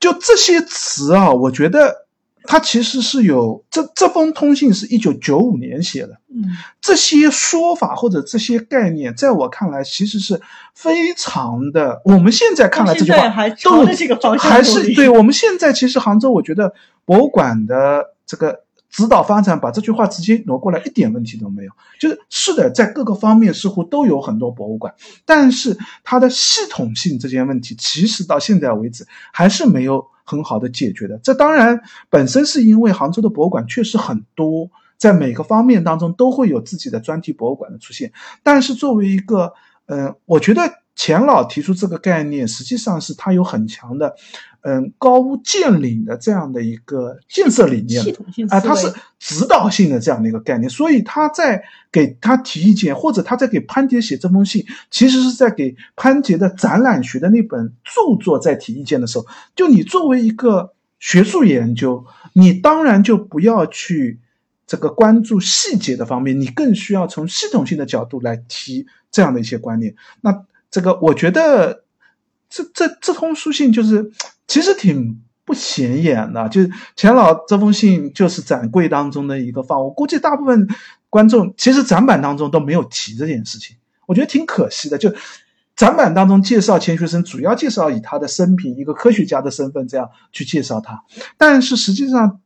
[0.00, 2.03] 就这些词啊，我觉得
[2.46, 6.44] 他其实是有这这封通信是一九九五年写的，嗯，
[6.80, 10.40] 这些说法或者这些概念，在我看来其实是
[10.74, 12.02] 非常的。
[12.04, 16.74] 我们现在看来这句话都这个方向，还是对我们现在其实杭州，我觉得
[17.04, 21.72] 博物馆的这个指导发展，把这句话直接挪过来，一点问题都没有。
[21.98, 31.18] 就是是的，在各个方面似乎都有很多博物馆，但是它的系统性这件问题，其实到现在为止还是没有很好的解决的。
[31.22, 38.12] 这当然本身是因为杭州的博物馆确实很多，在每个方面当中都会有自己的专题博物馆的出现。
[38.42, 39.52] 但是作为一个，
[39.86, 40.62] 嗯，我觉得
[40.96, 44.16] 钱老提出这个概念，实际上是他有很强的。
[44.66, 51.62] 嗯，高屋建瓴的这样的一个建设理念，系统性啊，它是指导性的这样的一个概念，所以他在
[51.92, 62.02] 给他提意见，或者他在给潘杰写这封信，其实是在给潘杰的展览学的那本著作在提意见的时候，就你作为一个学术研究，
[62.32, 64.18] 你当然就不要去
[64.66, 69.94] 这个关注细节的方面，你更需要从系统性的角度来提这样的一些观念。
[70.22, 71.83] 那这个，我觉得
[72.54, 74.12] 这这这封书信就是。
[74.46, 80.68] 其实挺不显眼的，就是钱老这封信就是展柜当中的一个放，我估计大部分
[81.08, 84.98] 观众其实展板当中都没有提这件事情，我觉得挺可惜的。
[84.98, 85.10] 就
[85.74, 91.02] 展板当中介绍钱学森，主要介绍以他的生平，一个科学家的身份这样去介绍他，
[91.38, 92.40] 但是实际上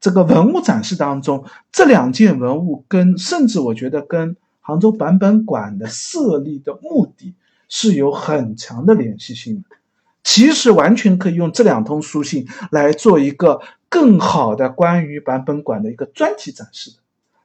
[0.00, 7.36] 这个文物展示当中，这两件文物跟甚至我觉得跟杭州版本馆的设立的目的
[7.70, 9.76] 是有很强的联系性的。
[10.22, 16.98] 其实完全可以用这两通书信来做一个更好的关于版本馆的一个专题展示的，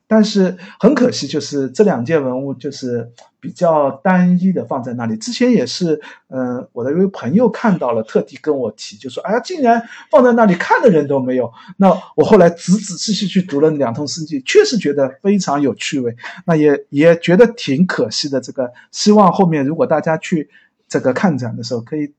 [0.07, 5.17] 但是很可惜，就是这两件文物就是比较单一的放在那里。
[5.17, 5.99] 之前也是，
[6.29, 9.81] 嗯，我的一位朋友看到了，特地跟我提，就说：“哎呀，竟然
[10.11, 18.39] 放在那里看的人都没有。”那我后来仔仔细细去读了两通诗集，确实觉得非常有趣味，那也也觉得挺可惜的。
[18.39, 20.49] 这个希望后面如果大家去
[20.87, 22.13] 这个看展的时候可以。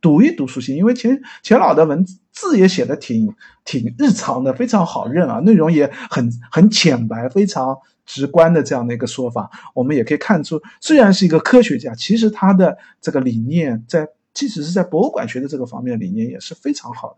[0.00, 3.34] 读一读书信，因为钱钱老的文字字也写的挺
[3.64, 7.76] 挺日常的，非常好认啊，内容也很很浅白，非常
[8.06, 17.16] 直观的这样的一个说法，我们也可以看出，虽然是一个科学家，其实他的这个理念在即使是在博物馆学的这个方面理念也是非常好的。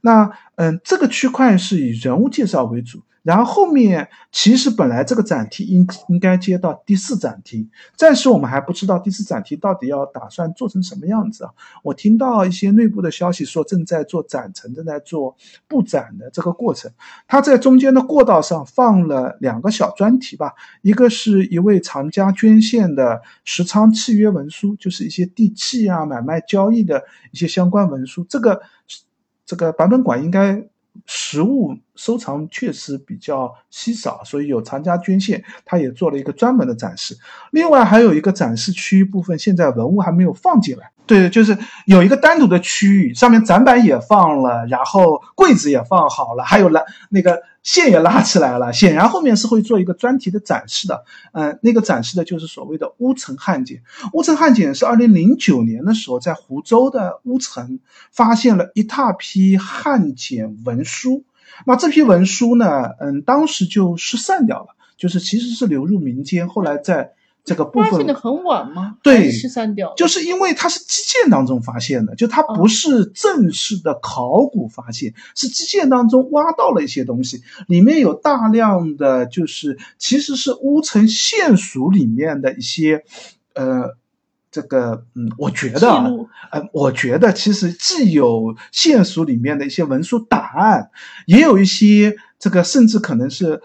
[0.00, 3.02] 那嗯，这个区块是以人物介绍为主。
[3.22, 11.50] 然后后面其实本来这个展厅应应该接到第四展厅，暂时我们还不知道第四展厅到底要打算做成什么样子啊。
[11.82, 15.36] 我听到一些内部的消息说正在做展陈，正在做
[15.68, 16.90] 布展的这个过程。
[17.28, 28.24] 他在中间的过道上放了两个小专题吧，一个是一位藏家捐献的实仓契约文书，就是一些地契啊、买卖交易的一些相关文书。
[28.26, 28.62] 这个
[29.50, 30.62] 这个版本馆应该。
[31.06, 37.16] 实物收藏确实比较稀少，所以有藏家捐献，他也做了一个专门的展示。
[37.52, 40.90] 另外还有一个展示区域部分，现在文物还没有放进来。
[41.06, 48.72] 对，就是有一个单独的区域，上面展板也放了，然后柜子也放好了，还有了那个线也拉起来了。
[48.72, 51.04] 显然后面是会做一个专题的展示的。
[51.32, 53.82] 嗯，那个展示的就是所谓的乌城汉简。
[54.12, 57.80] 乌城汉简是二零零九年的时候在湖州的乌城
[58.10, 61.24] 发现了一大批汉简文书。
[61.66, 67.12] 那这批文书呢，嗯，当时就失散掉了，就是其实是流入民间，后来在。
[67.50, 68.96] 这个部分发现的很晚吗？
[69.02, 83.02] 对，失散掉，就是因为它是基建当中发现的，就它不是正式的考古发现，是基建当中挖到了一些东西，里面有大量的就是其实是乌城县署里面的一些，
[83.54, 83.96] 呃，
[84.52, 85.88] 这个嗯，我觉得，
[86.52, 90.90] 呃，我觉得其实既有县署里面的一些文书档案，
[91.26, 93.60] 也有一些这个甚至可能是。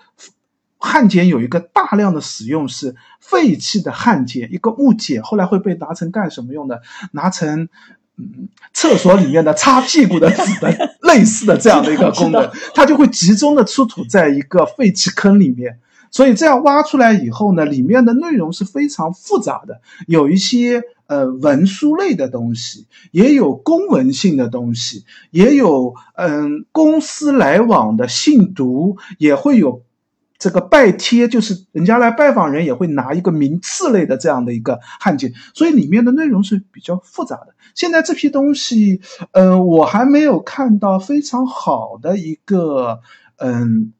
[0.85, 6.81] 焊剪有一个大量的使用是废弃的焊剪，一个木解，后来会被拿成干什么用的？
[7.11, 7.67] 拿成
[8.17, 15.79] 嗯厕所里面的擦屁股的纸 的类似的这样的一个功能， 它就会集中的出土在一个废弃坑里面。
[16.11, 29.81] 所以这样挖出来以后呢，里面的内容是非常复杂的，有一些呃文书类的东西，也有公文性的东西，也有嗯公司来往的信读，也会有。
[30.45, 37.55] 这个拜贴就是人家来拜访人也会拿一个名次类的这样的一个汉简，所以里面的内容是比较复杂的。
[37.73, 42.99] 现在这批东西，呃，我还没有看到非常好的一个，
[43.37, 43.91] 嗯，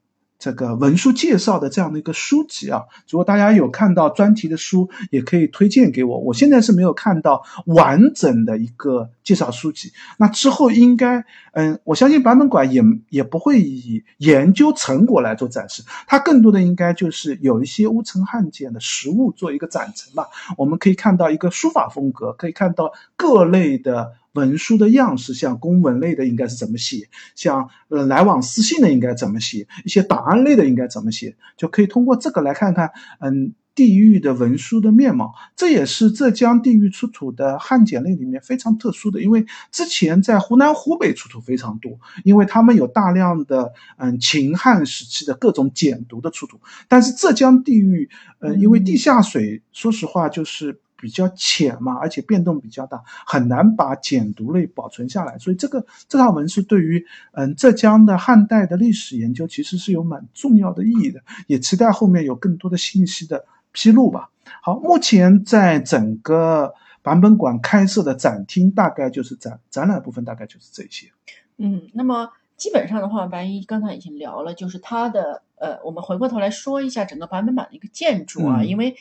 [0.45, 2.83] 这个文书介绍的这样的一个书籍啊。
[3.09, 6.19] 如果大家有看到专题的书，也可以推荐给我。
[6.19, 9.91] 我现在是没有看到完整的一个介绍书籍。
[10.19, 20.27] 那之后应该，嗯，我相信版本馆也也不会以研究成果来做展示，它更多的应该就是有一些乌程汉简的实物做一个展陈吧。
[20.59, 24.13] 我们可以看到一个书法风格，可以看到各类的。
[24.36, 35.33] 文书的样式，像公文类的应该是怎么写，像呃来往私信的应该怎么写，一些档案类的应该怎么写，就可以通过这个来看看，嗯，地域的文书的面貌。
[35.55, 48.09] 这也是浙江地域出土的汉简类里面非常特殊的，因为之前在湖南、湖北出土非常多，因为他们有大量的嗯秦汉时期的各种简牍的出土，但是浙江地域，
[48.39, 50.79] 呃，因为地下水，说实话就是。
[50.97, 55.37] 比较浅嘛，而且变动比较大，很难把简牍类保存下来。
[55.37, 64.29] 所以这个这套文书对于嗯浙江的汉代的历史研究其实是有蛮重要的意义的，也期待后面有更多的信息的披露吧。
[64.61, 71.11] 好，目前在整个版本馆开设的展厅大概就是展展览部分大概就是这些。
[71.57, 78.95] 嗯，那么基本上的话，白一刚才已经聊了，就是它的呃，我们回过头来说一下整个版本馆的一个建筑啊，因为。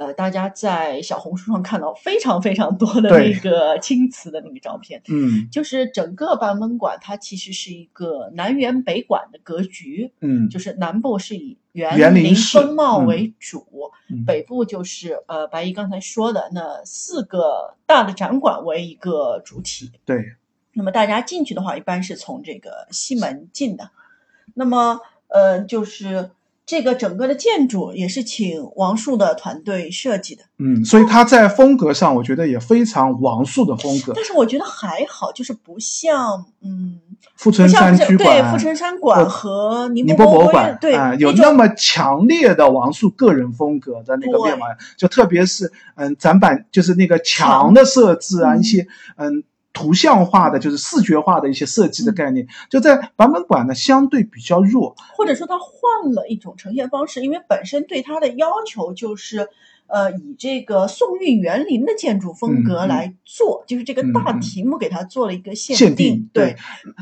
[0.00, 13.92] 呃，大家在小红书上看到非常非常多的那个青瓷的那个照片，嗯，就是整个版本馆它其实是一个南园北馆的格局，嗯，就是南部是以园林风貌为主，
[14.26, 20.32] 北部就是呃白衣刚才说的那四个大的展馆为一个主体，对。
[20.72, 23.90] 那么大家进去的话，一般是从这个西门进的，
[24.54, 24.98] 那么
[25.28, 26.30] 呃就是。
[26.70, 34.12] 这个整个的建筑也是请王树的团队设计的，嗯，所以它在风格上，我觉得也非常王树的风格。
[34.14, 37.00] 但是我觉得还好，就是不像，嗯，
[37.34, 44.66] 富春山居馆，对，富春山馆和宁波博物馆，对，有那么强烈的王树个人风格的那个面貌，
[44.96, 49.42] 就特别是，嗯，展板就是那个墙的设置啊，一些，嗯。
[49.72, 59.48] 图像化的就是视觉化的一些设计的概念，就在版本馆呢相对比较弱，或者说它换了一种呈现方式，因为本身对它的要求就是，
[59.86, 66.28] 呃，以这个宋韵园林的建筑风格来做，就是这个大题目给它做了一个限定。
[66.32, 66.56] 对，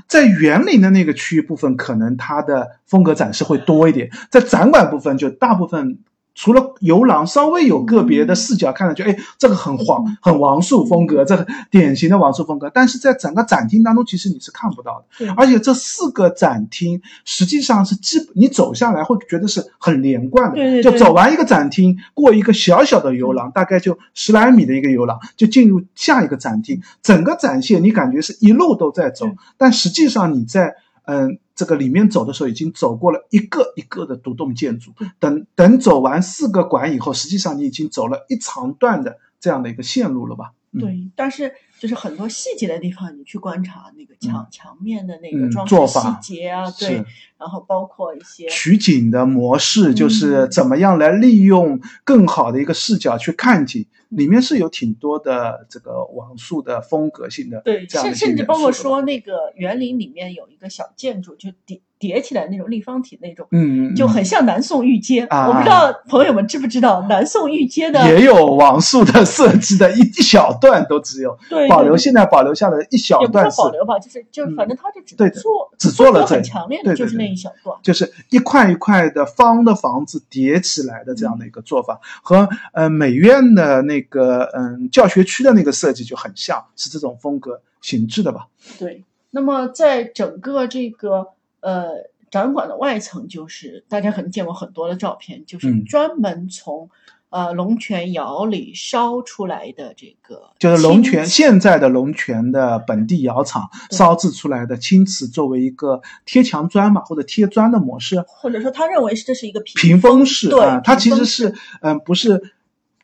[0.06, 5.98] 在园林的那个区域部分，可能它的风格展示会多一点，在展馆部分就大部分。
[6.38, 12.70] 除了游廊稍微有个别的视角看上去，哎，这个很黄，很王树风格，这个典型的王树风格。
[12.72, 15.34] 但是在整个展厅当中，其实你是看不到的。
[15.36, 20.54] 而且这四个展厅实际上是基，你走下来会觉得是很连贯的。
[20.54, 20.92] 对对对。
[20.92, 26.80] 就走完一个展厅，过一个小小的游廊，大概就十来米的一个游廊，就进入下一个展厅。
[27.02, 29.26] 整个展现你感觉是一路都在走，
[29.56, 30.76] 但实际上你在。
[31.08, 40.52] 嗯，这个里面走的时候已经走过了一个一个的独栋建筑，等等走完四个馆以后，实际上你已经走了一长段的这样的一个线路了吧？
[40.78, 47.02] 对，但是就是很多细节的地方，你去观察那个墙墙面的那个装饰细节啊，对，
[47.38, 53.86] 然后包括一些取景的模式，就是怎么样来利用更好的一个视角去看景。
[54.08, 65.26] 里面是有挺多的这个网速的风格性的，对，甚甚至包括说那个园林里面有一个小建筑，就叠叠起来那种立方体那种，嗯，就很像南宋御街。
[65.30, 83.98] 我不知道朋友们知不知道南宋御街的也有网速的设计的一一小段都只有，对，保留现在保留下来一小段是保留吧，就是就反正他就只做只做了很强烈的就是那一小段，就是一块一块的方的房子叠起来的这样的一个做法，和呃美院的那。
[83.98, 88.46] 那个嗯，教学区的那个设计就很像是这种风格形制的吧？
[88.78, 89.02] 对。
[89.32, 91.26] 那么在整个这个
[91.58, 91.88] 呃
[92.30, 96.88] 展馆的外层，就是大家可能见过很多的照片，就是专门从
[97.30, 112.52] 呃龙泉窑里烧出来的这个，就是龙泉现在的龙泉的本地窑厂烧制出来的青瓷，作为一个贴墙砖嘛，或者贴砖的模式，或者说他认为这是一个屏风式，对，它其实是嗯不是。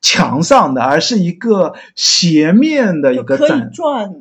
[0.05, 3.71] 墙上的，而是一个斜面的一个展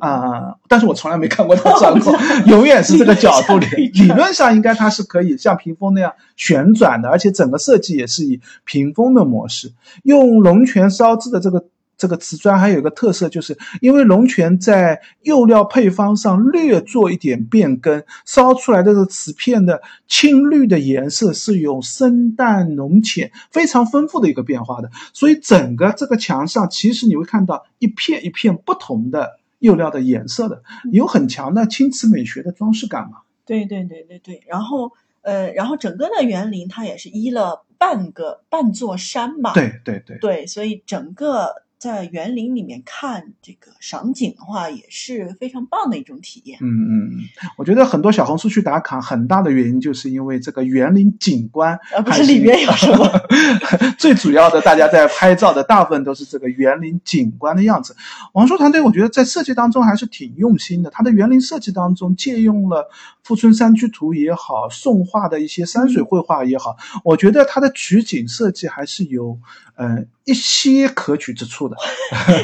[0.00, 2.10] 啊，但是我从来没看过它转过，
[2.46, 3.66] 永远是这个角度里。
[3.88, 9.70] 理论上应该它是可以像屏风那样旋转的，而且整个设计也是以屏风的模式，
[10.04, 11.62] 用龙泉烧制的这个。
[11.96, 33.18] 这个瓷砖还有一个特色，就是因为龙泉在釉料配方上略做一点变更，烧出来的这个瓷片的青绿的颜色是有深淡浓浅非常丰富的一个变化的，所以整个这个墙上其实你会看到一片一片不同的釉料的颜色的，有很强的青瓷美学的装饰感嘛？
[33.46, 34.90] 对对对对对，然后
[35.22, 39.54] 呃，然后整个的园林它也是依了半个半座山嘛？
[39.54, 41.63] 对对对对，所以整个。
[41.84, 46.58] 在园林里面看这个赏景的话，也是非常棒的一种体验。
[46.62, 47.20] 嗯嗯嗯，
[47.58, 53.06] 我觉得很多小红书去打卡，很大的原因就是因为这个园林景观，而不是里面有什么。
[54.00, 57.94] 最主要的，大家在拍照的大部分都是这个园林景观的样子。
[58.32, 60.88] 王叔团队，我觉得在设计当中还是挺用心的。
[60.88, 62.78] 他的园林设计当中借用了
[63.22, 69.38] 《富春山居图》也好，宋画的一些山水绘画也好，我觉得他的取景设计还是有。
[69.76, 71.76] 嗯，一些可取之处的，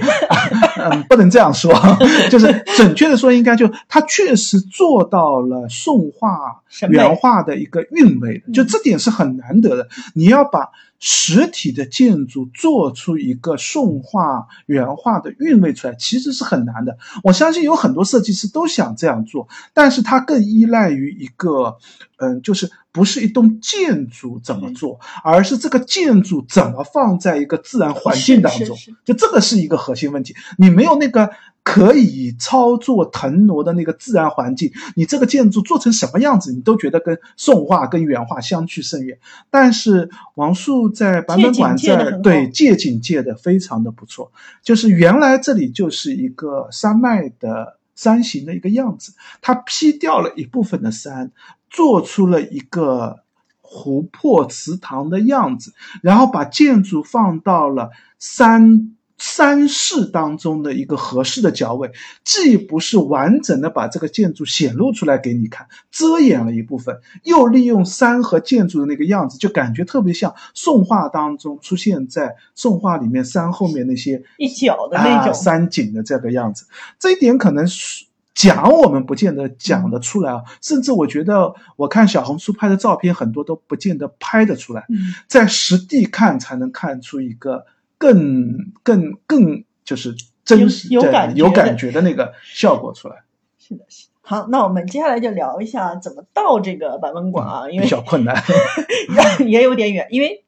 [0.76, 1.72] 嗯，不能这样说，
[2.30, 6.60] 就是准确的说，应该就他确实做到了宋画
[6.90, 9.88] 原画的一个韵味，就这点是很难得的。
[10.14, 10.68] 你要把
[11.00, 16.96] 实体的建筑做出一个宋画原画的韵味出来，其实是很难的。
[17.24, 21.78] 我相信有很多设计师都想这样做，但是它更依赖于一个，
[22.18, 22.70] 嗯，就是。
[22.92, 30.34] 不是一栋建筑怎么做，而是这个建筑怎么放在一个自然环境当中，就这个是一个核心问题。
[30.58, 31.30] 你没有那个
[31.62, 39.18] 可以操作腾挪的那个自然环境，你这个建筑做成什么样子，你都觉得跟宋画跟原画相去甚远。
[39.50, 44.32] 但是王树在版本馆这儿对借景借的非常的不错，
[44.62, 51.30] 就是原来这里就是一个山脉的山形的一个样子，它劈掉了一部分的山。
[51.72, 53.20] 做出了一个
[53.60, 61.92] 湖泊池塘的样子，然后把建筑放到了山山势当中的一个合适的角位，
[62.24, 75.34] 既不是完整的把这个建筑显露出来给你看，遮掩了一部分，又利用山和建筑的那个样子，就感觉特别像宋画当中出现在宋画里面山后面那些一角的那种。
[75.34, 76.64] 山景的这个样子，
[76.98, 78.06] 这一点可能是。
[78.32, 84.86] 讲我们不见得讲得出来啊，甚至我觉得我看小红书拍的照片很多都不见得拍得出来，
[85.26, 87.66] 在实地看才能看出一个
[88.00, 93.22] 更更更就是真实有感有感觉的那个效果出来。
[93.58, 94.06] 是的，是。
[94.22, 98.42] 好，那我们接下来就聊一下怎么到这个版本馆啊，因为比较困难，
[99.46, 100.44] 也有点远，因为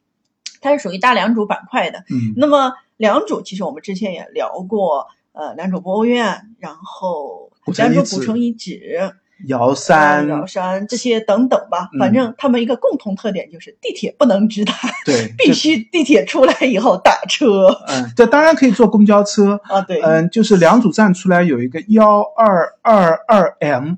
[0.61, 1.99] 它是属于大良渚板块的。
[2.11, 7.53] 嗯，那么良渚其实我们之前也聊过，呃，良渚博物院，然后。
[7.77, 9.13] 良渚古城遗址、
[9.47, 14.73] 瑶山、尧山这些等等吧，反正他们一个共同特点就是地铁不能直达，
[15.05, 17.69] 对，必须地铁出来以后打车。
[17.89, 23.95] 嗯，这当然可以坐公交车啊，对，嗯，就是两组站出来有一个幺二二二 M。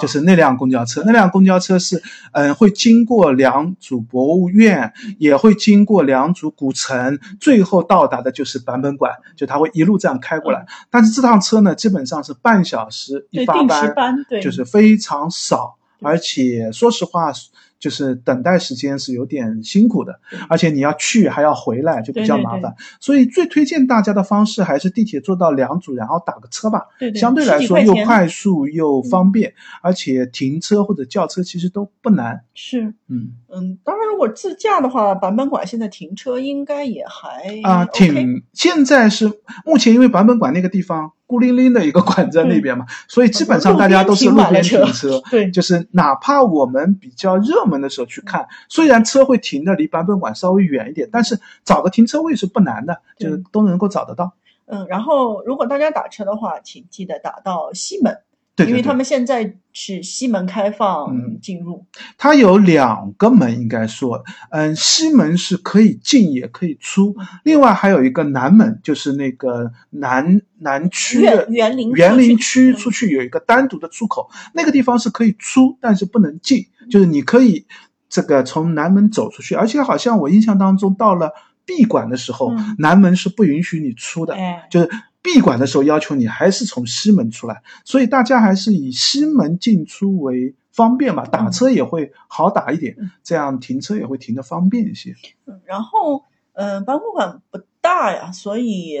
[0.00, 10.66] 就是那辆公交车，那辆公交车是，嗯，会经过良渚博物院，也会经过良渚古城，最后到达的就是版本馆，就它会一路这样开过来。
[10.90, 13.94] 但是这趟车呢，基本上是半小时一发班，
[14.42, 17.32] 就是非常少，而且说实话。
[17.78, 20.18] 就是等待时间是有点辛苦的，
[20.48, 22.74] 而且你要去还要回来，就比较麻烦。
[23.00, 26.86] 所以最推荐大家的方式还是地铁坐到良渚，然后打个车吧。
[26.98, 29.52] 对，相对来说又快速又方便，
[29.82, 32.42] 而且停车或者叫车其实都不难。
[32.54, 39.30] 是，嗯嗯，当然如果自驾的话，版本馆现在停车应该也还啊，挺现在是
[39.64, 41.12] 目前因为版本馆那个地方。
[41.26, 45.20] 孤零零的一个馆在那边嘛，所以基本上大家都是路边停车。
[45.30, 54.32] 对，就是哪怕我们比较热门的时候去看，虽然车会停的离版本馆稍微远一点，但是找个停车位是不难的，就是都能够找得到。
[54.66, 58.18] 嗯，然后如果大家打车的话，请记得打到西门。
[58.56, 61.84] 对，因为他们现在是西门开放进入，
[62.16, 77.66] 它有两个门，应该说，嗯，西门是可以进也可以出，另外还有一个南门，就是那个南南区的园林园林区出去有一个单独的出口，那个地方是可以出，但是不能进，就是你可以
[78.08, 81.30] 这个从南门走出去，而且好像我印象当中到了
[81.66, 84.34] 闭馆的时候，南门是不允许你出的，
[84.70, 84.88] 就是。
[85.26, 95.16] 闭馆的时候要求你还是从西门出来，所以大家还是以西门进出为方便嘛，打车也会好打一点，这样停车也会停的方便一些。
[95.46, 96.22] 嗯，然后
[96.52, 99.00] 嗯，博物馆不大呀，所以。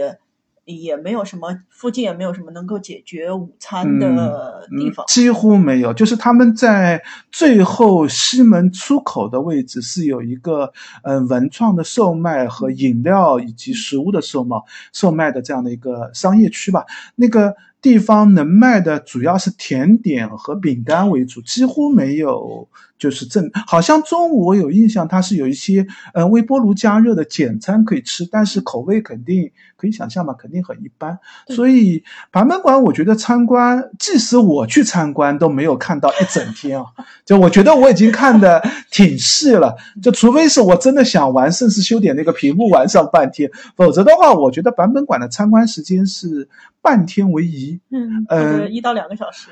[0.66, 5.94] 也没有什么，附近也没有什么能够解决午餐的地方，几乎没有。
[5.94, 14.56] 就是他们在最后西门出口的位置是有一个，嗯，文创的售卖和饮料以及食物的售卖
[14.92, 16.84] 售卖的这样的一个商业区吧。
[17.14, 22.68] 那个地方能卖的主要是甜点和饼干为主，几乎没有
[22.98, 23.48] 就是正。
[23.66, 31.16] 好像中午我有印象，它是有一些呃微波炉加热的简餐可以吃，但是口味肯定可以想象嘛，肯定很一般。
[31.48, 32.02] 所以
[32.32, 36.86] 版本馆我觉得参观，即使我去参观都没有看到一整天啊。
[37.24, 38.60] 就我觉得我已经看的
[38.90, 46.48] 挺细了，就除非是我真的想玩盛世修典那个屏幕玩上半天，否则的话，我觉得版本馆的参观时间是。
[46.82, 49.48] 半天为宜，嗯呃，一到两个小时，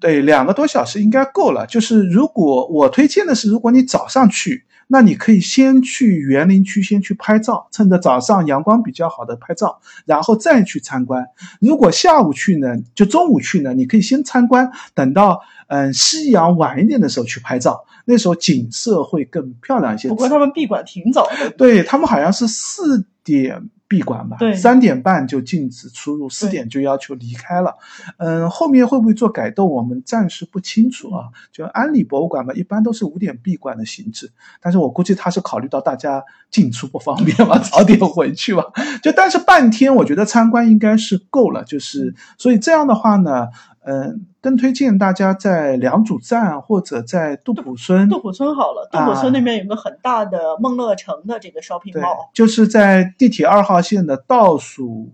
[0.00, 1.66] 对，两个多小时应该够了。
[1.66, 11.26] 就是如果我推荐的是，如果你早上去，那你可以先去园林区先去拍照，趁着早上阳光比较好的拍照，然后再去参观。
[11.60, 20.08] 如果下午去呢，就中午去呢，你可以先参观，等到嗯夕阳晚一点的时候去拍照，那时候景色会更漂亮一些。
[20.08, 23.70] 不过他们闭馆挺早的，对他们好像是四点。
[23.88, 27.74] 闭馆吧，三点半就禁止出入，四点就要求离开了。
[28.18, 31.28] 嗯，后面会不会做改动，我们暂时不清楚啊。
[31.52, 34.30] 就安理博物馆嘛，一般都是五点闭馆的形式，
[34.60, 38.64] 但是我估计他是考虑到大家进出不方便嘛， 早点回去吧。
[39.02, 41.62] 就但是半天，我觉得参观应该是够了。
[41.64, 43.48] 就是所以这样的话呢。
[43.88, 48.08] 嗯，更推荐大家在良渚站或者在杜浦村。
[48.08, 55.12] 杜浦村好了，杜浦村那边有个很大的梦乐城的这个 shopping mall，就是在地铁二号线的倒数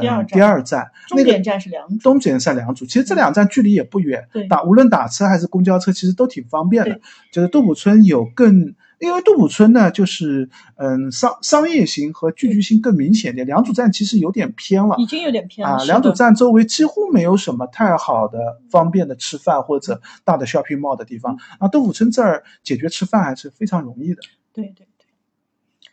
[0.00, 1.98] 第二第二站，终点站是良渚。
[1.98, 6.98] 终点站良渚，其实这两站距离也不远，对，打无论打车还是公交车，其实都挺方便的。
[7.30, 8.74] 就是杜浦村有更。
[8.98, 13.46] 因为杜甫村呢，就是嗯商商业型和聚居性更明显点。
[13.46, 15.76] 良渚站其实有点偏了，已经有点偏了。
[15.76, 18.38] 啊，良渚站周围几乎没有什么太好的
[18.70, 21.38] 方便的吃饭或者大的 shopping mall 的地方。
[21.58, 24.22] 啊，杜甫村这儿解决吃饭还是非常容易的。
[24.52, 25.06] 对对对。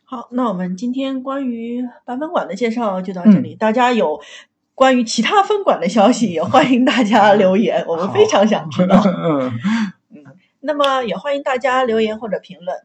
[0.04, 3.56] 好，那我们今天关于版本馆的介绍就到这里。
[3.56, 4.22] 大家有
[4.76, 9.02] 关于其他分馆的消息，也 欢迎大家留言，我们非常想知道。
[9.08, 9.52] 嗯
[10.10, 10.26] 嗯。
[10.60, 12.78] 那么也欢迎大家留言或者评论。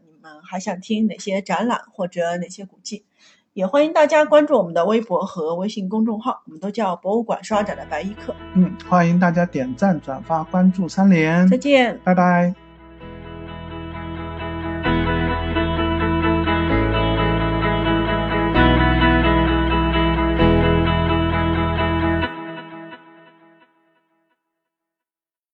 [0.47, 3.05] 嗯，还想听哪些展览或者哪些古迹？
[3.53, 8.35] 也欢迎大家关注我们的微博和微信公众号，我们都叫博物馆刷展的白衣客。
[8.55, 11.49] 嗯，欢迎大家点赞、转发、关注三连。
[11.49, 12.66] 再见，拜拜。